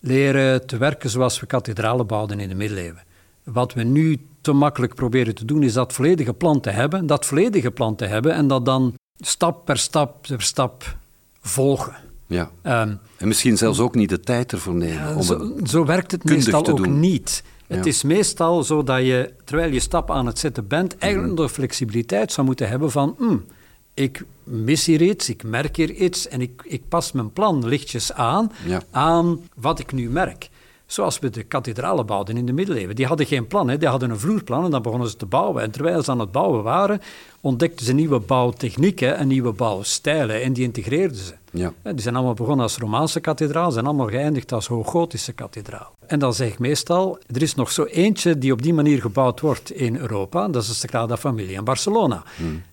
leren 0.00 0.66
te 0.66 0.76
werken 0.76 1.10
zoals 1.10 1.40
we 1.40 1.46
kathedralen 1.46 2.06
bouwden 2.06 2.40
in 2.40 2.48
de 2.48 2.54
middeleeuwen. 2.54 3.02
Wat 3.44 3.74
we 3.74 3.82
nu 3.82 4.18
te 4.40 4.52
makkelijk 4.52 4.94
proberen 4.94 5.34
te 5.34 5.44
doen, 5.44 5.62
is 5.62 5.72
dat 5.72 5.92
volledige 5.92 6.32
plan 6.32 6.60
te 6.60 6.70
hebben, 6.70 7.06
dat 7.06 7.26
volledige 7.26 7.70
plan 7.70 7.96
te 7.96 8.04
hebben 8.04 8.34
en 8.34 8.48
dat 8.48 8.64
dan 8.64 8.94
stap 9.18 9.64
per 9.64 9.78
stap 9.78 10.26
per 10.26 10.42
stap 10.42 10.96
volgen. 11.40 12.07
Ja. 12.28 12.50
Ehm, 12.62 12.94
En 13.16 13.28
misschien 13.28 13.56
zelfs 13.56 13.78
ook 13.80 13.94
niet 13.94 14.08
de 14.08 14.20
tijd 14.20 14.52
ervoor 14.52 14.74
nemen. 14.74 15.16
om 15.16 15.66
zo, 15.66 15.84
werkt 15.84 16.12
het 16.12 16.24
meestal 16.24 16.66
ook 16.66 16.76
doen. 16.76 17.00
niet. 17.00 17.42
Het 17.66 17.84
Ja. 17.84 17.90
is 17.90 18.02
meestal 18.02 18.62
zo 18.64 18.82
dat 18.82 18.98
je, 19.00 19.32
terwijl 19.44 19.72
je 19.72 19.80
stap 19.80 20.10
aan 20.10 20.26
het 20.26 20.38
zetten 20.38 20.66
bent, 20.66 20.98
eigenlijk 20.98 21.32
Mhm. 21.32 21.42
de 21.42 21.48
flexibiliteit 21.48 22.32
zou 22.32 22.46
moeten 22.46 22.68
hebben 22.68 22.90
van... 22.90 23.14
"Hmm, 23.18 23.44
ik 23.94 24.24
mis 24.44 24.86
hier 24.86 25.02
iets, 25.02 25.28
ik 25.28 25.42
merk 25.42 25.76
hier 25.76 25.90
iets 25.90 26.28
en 26.28 26.40
ik, 26.40 26.62
ik 26.64 26.82
pas 26.88 27.12
mijn 27.12 27.32
plan 27.32 27.66
lichtjes 27.66 28.12
aan 28.12 28.52
Ja. 28.66 28.82
aan 28.90 29.40
wat 29.54 29.78
ik 29.78 29.92
nu 29.92 30.08
merk. 30.10 30.48
Zoals 30.86 31.18
we 31.18 31.30
de 31.30 31.42
kathedralen 31.42 32.06
bouwden 32.06 32.36
in 32.36 32.46
de 32.46 32.52
middeleeuwen. 32.52 32.96
Die 32.96 33.06
hadden 33.06 33.26
geen 33.26 33.46
plan, 33.46 33.68
hè. 33.68 33.78
die 33.78 33.88
hadden 33.88 34.10
een 34.10 34.18
vloerplan 34.18 34.64
en 34.64 34.70
dan 34.70 34.82
begonnen 34.82 35.08
ze 35.08 35.16
te 35.16 35.26
bouwen. 35.26 35.62
En 35.62 35.70
terwijl 35.70 36.02
ze 36.02 36.10
aan 36.10 36.18
het 36.20 36.32
bouwen 36.32 36.62
waren, 36.62 37.00
ontdekten 37.40 37.86
ze 37.86 37.92
nieuwe 37.92 38.18
bouwtechnieken 38.20 39.16
en 39.16 39.28
nieuwe 39.28 39.52
bouwstijlen 39.52 40.42
en 40.42 40.52
die 40.52 40.64
integreerden 40.64 41.16
ze. 41.16 41.34
Ja. 41.52 41.72
Die 41.82 42.00
zijn 42.00 42.14
allemaal 42.14 42.34
begonnen 42.34 42.62
als 42.62 42.76
Romaanse 42.76 43.20
kathedraal, 43.20 43.70
zijn 43.70 43.86
allemaal 43.86 44.08
geëindigd 44.08 44.52
als 44.52 44.66
Hooggotische 44.66 45.32
kathedraal. 45.32 45.96
En 46.06 46.18
dan 46.18 46.34
zeg 46.34 46.48
ik 46.48 46.58
meestal, 46.58 47.18
er 47.26 47.42
is 47.42 47.54
nog 47.54 47.70
zo 47.70 47.84
eentje 47.84 48.38
die 48.38 48.52
op 48.52 48.62
die 48.62 48.74
manier 48.74 49.00
gebouwd 49.00 49.40
wordt 49.40 49.70
in 49.70 49.96
Europa, 49.96 50.48
dat 50.48 50.62
is 50.62 50.68
de 50.68 50.74
Sagrada 50.74 51.16
Familia 51.16 51.58
in 51.58 51.64
Barcelona. 51.64 52.22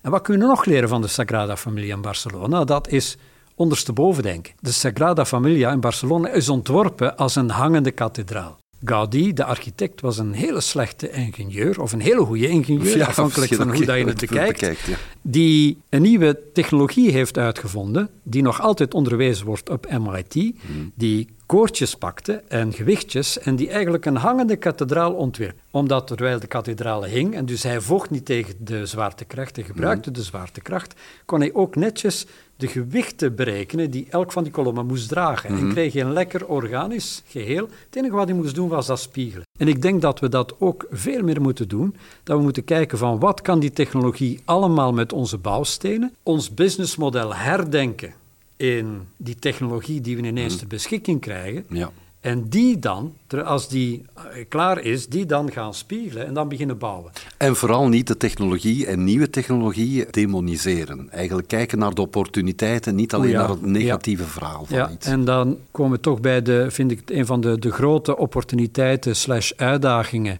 En 0.00 0.10
wat 0.10 0.22
kunnen 0.22 0.42
we 0.42 0.54
nog 0.54 0.64
leren 0.64 0.88
van 0.88 1.02
de 1.02 1.08
Sagrada 1.08 1.56
Familia 1.56 1.94
in 1.94 2.00
Barcelona? 2.00 2.64
Dat 2.64 2.88
is 2.88 3.16
ondersteboven 3.54 4.22
denken. 4.22 4.54
De 4.60 4.72
Sagrada 4.72 5.24
Familia 5.24 5.70
in 5.70 5.80
Barcelona 5.80 6.28
is 6.28 6.48
ontworpen 6.48 7.16
als 7.16 7.36
een 7.36 7.50
hangende 7.50 7.90
kathedraal. 7.90 8.58
Gaudí, 8.84 9.32
de 9.32 9.44
architect, 9.44 10.00
was 10.00 10.18
een 10.18 10.32
hele 10.32 10.60
slechte 10.60 11.10
ingenieur, 11.10 11.80
of 11.80 11.92
een 11.92 12.00
hele 12.00 12.24
goede 12.24 12.48
ingenieur, 12.48 12.96
Ja, 12.96 13.06
afhankelijk 13.06 13.54
van 13.54 13.70
hoe 13.74 13.84
dat 13.84 13.96
je 13.98 14.04
het 14.04 14.20
bekijkt, 14.20 14.60
bekijkt, 14.60 14.80
ja. 14.86 14.96
die 15.22 15.78
een 15.88 16.02
nieuwe 16.02 16.40
technologie 16.52 17.10
heeft 17.10 17.38
uitgevonden, 17.38 18.08
die 18.22 18.42
nog 18.42 18.60
altijd 18.60 18.94
onderwezen 18.94 19.46
wordt 19.46 19.70
op 19.70 19.86
MIT, 19.98 20.34
Hmm. 20.34 20.92
die 20.94 21.28
koortjes 21.46 21.94
pakte 21.94 22.42
en 22.48 22.72
gewichtjes 22.72 23.38
en 23.38 23.56
die 23.56 23.70
eigenlijk 23.70 24.04
een 24.04 24.16
hangende 24.16 24.56
kathedraal 24.56 25.12
ontwierp. 25.12 25.56
Omdat 25.70 26.06
terwijl 26.06 26.40
de 26.40 26.46
kathedraal 26.46 27.04
hing, 27.04 27.34
en 27.34 27.46
dus 27.46 27.62
hij 27.62 27.80
vocht 27.80 28.10
niet 28.10 28.24
tegen 28.24 28.54
de 28.58 28.86
zwaartekracht, 28.86 29.56
hij 29.56 29.64
gebruikte 29.64 30.10
de 30.10 30.22
zwaartekracht, 30.22 30.94
kon 31.24 31.40
hij 31.40 31.54
ook 31.54 31.76
netjes 31.76 32.26
de 32.56 32.66
gewichten 32.66 33.34
berekenen 33.34 33.90
die 33.90 34.06
elk 34.10 34.32
van 34.32 34.42
die 34.42 34.52
kolommen 34.52 34.86
moest 34.86 35.08
dragen. 35.08 35.50
En 35.50 35.72
kreeg 35.72 35.92
je 35.92 36.00
een 36.00 36.12
lekker 36.12 36.46
organisch 36.46 37.22
geheel. 37.26 37.68
Het 37.84 37.96
enige 37.96 38.14
wat 38.14 38.28
hij 38.28 38.36
moest 38.36 38.54
doen 38.54 38.68
was 38.68 38.86
dat 38.86 39.00
spiegelen. 39.00 39.46
En 39.58 39.68
ik 39.68 39.82
denk 39.82 40.02
dat 40.02 40.20
we 40.20 40.28
dat 40.28 40.54
ook 40.58 40.86
veel 40.90 41.22
meer 41.22 41.40
moeten 41.40 41.68
doen. 41.68 41.96
Dat 42.22 42.36
we 42.36 42.42
moeten 42.42 42.64
kijken 42.64 42.98
van 42.98 43.18
wat 43.18 43.42
kan 43.42 43.58
die 43.60 43.72
technologie 43.72 44.40
allemaal 44.44 44.92
met 44.92 45.12
onze 45.12 45.38
bouwstenen. 45.38 46.14
Ons 46.22 46.54
businessmodel 46.54 47.34
herdenken 47.34 48.14
in 48.56 49.00
die 49.16 49.36
technologie 49.36 50.00
die 50.00 50.16
we 50.16 50.22
ineens 50.22 50.56
ter 50.56 50.66
beschikking 50.66 51.20
krijgen. 51.20 51.64
Ja. 51.68 51.92
En 52.26 52.48
die 52.48 52.78
dan, 52.78 53.14
als 53.44 53.68
die 53.68 54.02
eh, 54.14 54.22
klaar 54.48 54.80
is, 54.84 55.08
die 55.08 55.26
dan 55.26 55.52
gaan 55.52 55.74
spiegelen 55.74 56.26
en 56.26 56.34
dan 56.34 56.48
beginnen 56.48 56.78
bouwen. 56.78 57.12
En 57.36 57.56
vooral 57.56 57.88
niet 57.88 58.06
de 58.06 58.16
technologie 58.16 58.86
en 58.86 59.04
nieuwe 59.04 59.30
technologieën 59.30 60.06
demoniseren. 60.10 61.10
Eigenlijk 61.10 61.48
kijken 61.48 61.78
naar 61.78 61.94
de 61.94 62.00
opportuniteiten, 62.00 62.94
niet 62.94 63.14
alleen 63.14 63.28
O 63.28 63.32
ja, 63.32 63.38
naar 63.38 63.48
het 63.48 63.62
negatieve 63.66 64.24
verhaal 64.24 64.64
van 64.64 64.76
Ja, 64.76 64.90
iets. 64.90 65.06
en 65.06 65.24
dan 65.24 65.56
komen 65.70 65.92
we 65.92 66.00
toch 66.00 66.20
bij 66.20 66.42
de, 66.42 66.66
vind 66.70 66.90
ik, 66.90 67.02
een 67.10 67.26
van 67.26 67.40
de, 67.40 67.58
de 67.58 67.70
grote 67.70 68.16
opportuniteiten 68.16 69.16
slash 69.16 69.52
uitdagingen 69.56 70.38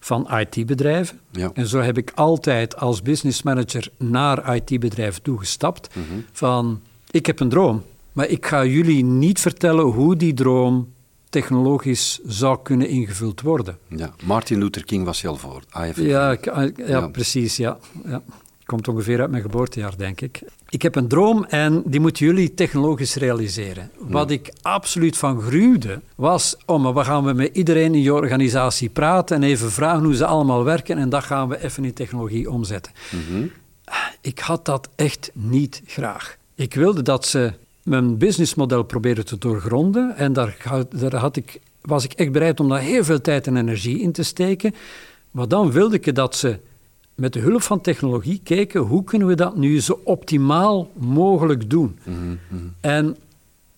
van 0.00 0.28
IT-bedrijven. 0.38 1.20
Ja. 1.30 1.50
En 1.54 1.66
zo 1.66 1.78
heb 1.80 1.98
ik 1.98 2.12
altijd 2.14 2.76
als 2.76 3.02
business 3.02 3.42
manager 3.42 3.88
naar 3.98 4.54
IT-bedrijven 4.56 5.22
toegestapt 5.22 5.94
Mhm. 5.94 6.04
van, 6.32 6.80
ik 7.10 7.26
heb 7.26 7.40
een 7.40 7.48
droom, 7.48 7.82
maar 8.12 8.28
ik 8.28 8.46
ga 8.46 8.64
jullie 8.64 9.04
niet 9.04 9.40
vertellen 9.40 9.84
hoe 9.84 10.16
die 10.16 10.34
droom 10.34 10.92
technologisch 11.34 12.20
zou 12.26 12.58
kunnen 12.62 12.88
ingevuld 12.88 13.40
worden. 13.40 13.78
Ja. 13.88 14.14
Martin 14.24 14.58
Luther 14.58 14.84
King 14.84 15.04
was 15.04 15.20
je 15.20 15.28
al 15.28 15.36
voor. 15.36 15.60
I 15.76 15.78
have 15.78 16.00
a 16.00 16.04
Ja, 16.04 16.36
ja, 16.42 16.70
Ja. 16.86 17.08
precies, 17.08 17.56
ja. 17.56 17.78
ja. 18.04 18.22
Komt 18.64 18.88
ongeveer 18.88 19.20
uit 19.20 19.30
mijn 19.30 19.42
geboortejaar, 19.42 19.96
denk 19.96 20.20
ik. 20.20 20.42
Ik 20.68 20.82
heb 20.82 20.94
een 20.96 21.08
droom 21.08 21.44
en 21.44 21.82
die 21.86 22.00
moeten 22.00 22.26
jullie 22.26 22.54
technologisch 22.54 23.14
realiseren. 23.14 23.90
Wat 23.98 24.30
ik 24.30 24.52
absoluut 24.62 25.16
van 25.16 25.40
gruwde, 25.40 26.00
was 26.16 26.56
om, 26.66 26.94
we 26.94 27.04
gaan 27.04 27.36
met 27.36 27.56
iedereen 27.56 27.94
in 27.94 28.02
je 28.02 28.14
organisatie 28.14 28.88
praten 28.88 29.36
en 29.36 29.42
even 29.42 29.70
vragen 29.70 30.04
hoe 30.04 30.14
ze 30.14 30.26
allemaal 30.26 30.64
werken 30.64 30.98
en 30.98 31.08
dat 31.08 31.24
gaan 31.24 31.48
we 31.48 31.64
even 31.64 31.84
in 31.84 31.92
technologie 31.94 32.50
omzetten. 32.50 32.92
Ik 34.20 34.38
had 34.38 34.64
dat 34.64 34.88
echt 34.96 35.30
niet 35.34 35.82
graag. 35.86 36.36
Ik 36.54 36.74
wilde 36.74 37.02
dat 37.02 37.26
ze 37.26 37.52
mijn 37.84 38.18
businessmodel 38.18 38.82
probeerden 38.82 39.24
te 39.24 39.38
doorgronden 39.38 40.16
en 40.16 40.32
daar, 40.32 40.56
daar 40.90 41.16
had 41.16 41.36
ik, 41.36 41.60
was 41.80 42.04
ik 42.04 42.12
echt 42.12 42.32
bereid 42.32 42.60
om 42.60 42.68
daar 42.68 42.80
heel 42.80 43.04
veel 43.04 43.20
tijd 43.20 43.46
en 43.46 43.56
energie 43.56 44.00
in 44.00 44.12
te 44.12 44.22
steken. 44.22 44.74
Maar 45.30 45.48
dan 45.48 45.70
wilde 45.70 45.96
ik 46.00 46.14
dat 46.14 46.36
ze 46.36 46.58
met 47.14 47.32
de 47.32 47.40
hulp 47.40 47.62
van 47.62 47.80
technologie 47.80 48.40
kijken 48.44 48.80
hoe 48.80 49.04
kunnen 49.04 49.28
we 49.28 49.34
dat 49.34 49.56
nu 49.56 49.80
zo 49.80 50.00
optimaal 50.04 50.90
mogelijk 50.94 51.70
doen. 51.70 51.98
En 52.80 53.16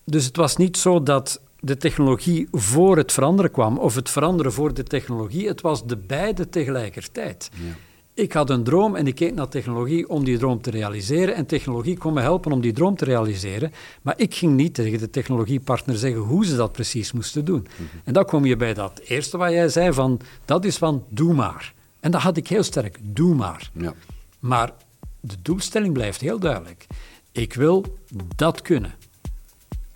dus 0.04 0.24
het 0.24 0.36
was 0.36 0.56
niet 0.56 0.76
zo 0.76 1.02
dat 1.02 1.40
de 1.60 1.76
technologie 1.76 2.48
voor 2.52 2.96
het 2.96 3.12
veranderen 3.12 3.50
kwam 3.50 3.78
of 3.78 3.94
het 3.94 4.10
veranderen 4.10 4.52
voor 4.52 4.74
de 4.74 4.82
technologie. 4.82 5.48
Het 5.48 5.60
was 5.60 5.86
de 5.86 5.96
beide 5.96 6.48
tegelijkertijd. 6.48 7.50
Ja. 7.52 7.76
Ik 8.16 8.33
had 8.33 8.50
een 8.50 8.62
droom 8.64 8.94
en 8.94 9.07
ik 9.07 9.14
keek 9.14 9.35
naar 9.35 9.48
technologie 9.48 10.09
om 10.09 10.24
die 10.24 10.38
droom 10.38 10.61
te 10.61 10.70
realiseren. 10.70 11.35
En 11.35 11.46
technologie 11.46 11.98
kon 11.98 12.14
me 12.14 12.20
helpen 12.20 12.52
om 12.52 12.61
die 12.61 12.72
droom 12.72 12.96
te 12.96 13.05
realiseren. 13.05 13.72
Maar 14.02 14.14
ik 14.16 14.35
ging 14.35 14.52
niet 14.55 14.74
tegen 14.74 14.98
de 14.98 15.11
technologiepartner 15.11 15.96
zeggen 15.96 16.20
hoe 16.20 16.46
ze 16.46 16.57
dat 16.57 16.72
precies 16.72 17.12
moesten 17.12 17.44
doen. 17.44 17.66
En 18.05 18.12
dan 18.12 18.24
kom 18.24 18.44
je 18.44 18.57
bij 18.57 18.74
dat 18.74 19.00
eerste 19.05 19.37
wat 19.37 19.50
jij 19.50 19.68
zei 19.68 19.92
van, 19.92 20.20
dat 20.44 20.64
is 20.64 20.76
van 20.76 21.05
doe 21.09 21.35
maar. 21.35 21.74
En 22.00 22.11
dat 22.11 22.20
had 22.20 22.37
ik 22.37 22.48
heel 22.48 22.62
sterk, 22.62 22.98
doe 23.02 23.35
maar. 23.35 23.70
Ja. 23.72 23.94
Maar 24.38 24.72
de 25.20 25.37
doelstelling 25.42 25.92
blijft 25.92 26.20
heel 26.20 26.38
duidelijk. 26.38 26.87
Ik 27.33 27.55
wil 27.55 27.98
dat 28.37 28.62
kunnen. 28.62 28.94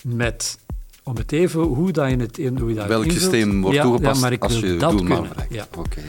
Met, 0.05 0.59
om 1.03 1.17
het 1.17 1.33
even, 1.33 1.61
hoe 1.61 1.93
dat 1.93 2.11
je 2.11 2.17
het 2.17 2.39
in, 2.39 2.59
hoe 2.59 2.69
je 2.69 2.75
dat 2.75 2.87
Welk 2.87 3.05
invult. 3.05 3.21
systeem 3.23 3.61
wordt 3.61 3.77
ja, 3.77 3.83
toegepast 3.83 4.15
ja, 4.15 4.21
maar 4.21 4.33
ik 4.33 4.43
als 4.43 4.61
wil 4.61 4.73
je 4.73 4.79
dat 4.79 4.91
doel 4.91 5.03
maar 5.03 5.11
kunnen. 5.13 5.29
bereikt? 5.29 5.55
Ja. 5.55 5.67
Oké. 5.79 6.01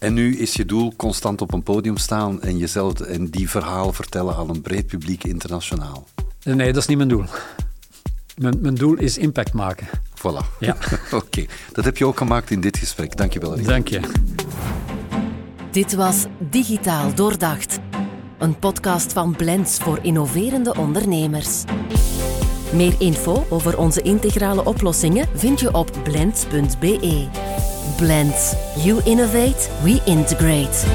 En 0.00 0.14
nu 0.14 0.36
is 0.36 0.54
je 0.54 0.64
doel 0.64 0.92
constant 0.96 1.40
op 1.40 1.52
een 1.52 1.62
podium 1.62 1.96
staan 1.96 2.42
en 2.42 2.58
jezelf 2.58 3.00
en 3.00 3.26
die 3.26 3.50
verhalen 3.50 3.94
vertellen 3.94 4.36
aan 4.36 4.50
een 4.50 4.60
breed 4.60 4.86
publiek 4.86 5.24
internationaal. 5.24 6.06
Nee, 6.44 6.72
dat 6.72 6.82
is 6.82 6.86
niet 6.86 6.96
mijn 6.96 7.08
doel. 7.08 7.24
Mijn, 8.36 8.58
mijn 8.60 8.74
doel 8.74 8.94
is 8.94 9.18
impact 9.18 9.52
maken. 9.52 9.86
Voilà. 10.18 10.58
Ja. 10.58 10.76
Oké, 11.10 11.44
dat 11.72 11.84
heb 11.84 11.96
je 11.96 12.06
ook 12.06 12.16
gemaakt 12.16 12.50
in 12.50 12.60
dit 12.60 12.76
gesprek. 12.76 13.16
Dank 13.16 13.32
je 13.32 13.40
wel. 13.40 13.54
Rick. 13.54 13.66
Dank 13.66 13.88
je. 13.88 14.00
Dit 15.70 15.94
was 15.94 16.26
Digitaal 16.50 17.14
Doordacht. 17.14 17.78
Een 18.38 18.58
podcast 18.58 19.12
van 19.12 19.36
Blends 19.36 19.78
voor 19.78 19.98
innoverende 20.02 20.74
ondernemers. 20.74 21.64
Meer 22.72 22.94
info 22.98 23.46
over 23.48 23.78
onze 23.78 24.02
integrale 24.02 24.64
oplossingen 24.64 25.28
vind 25.34 25.60
je 25.60 25.74
op 25.74 25.90
blends.be. 26.04 27.28
Blends. 28.00 28.54
You 28.78 29.02
innovate, 29.04 29.70
we 29.84 30.00
integrate. 30.06 30.86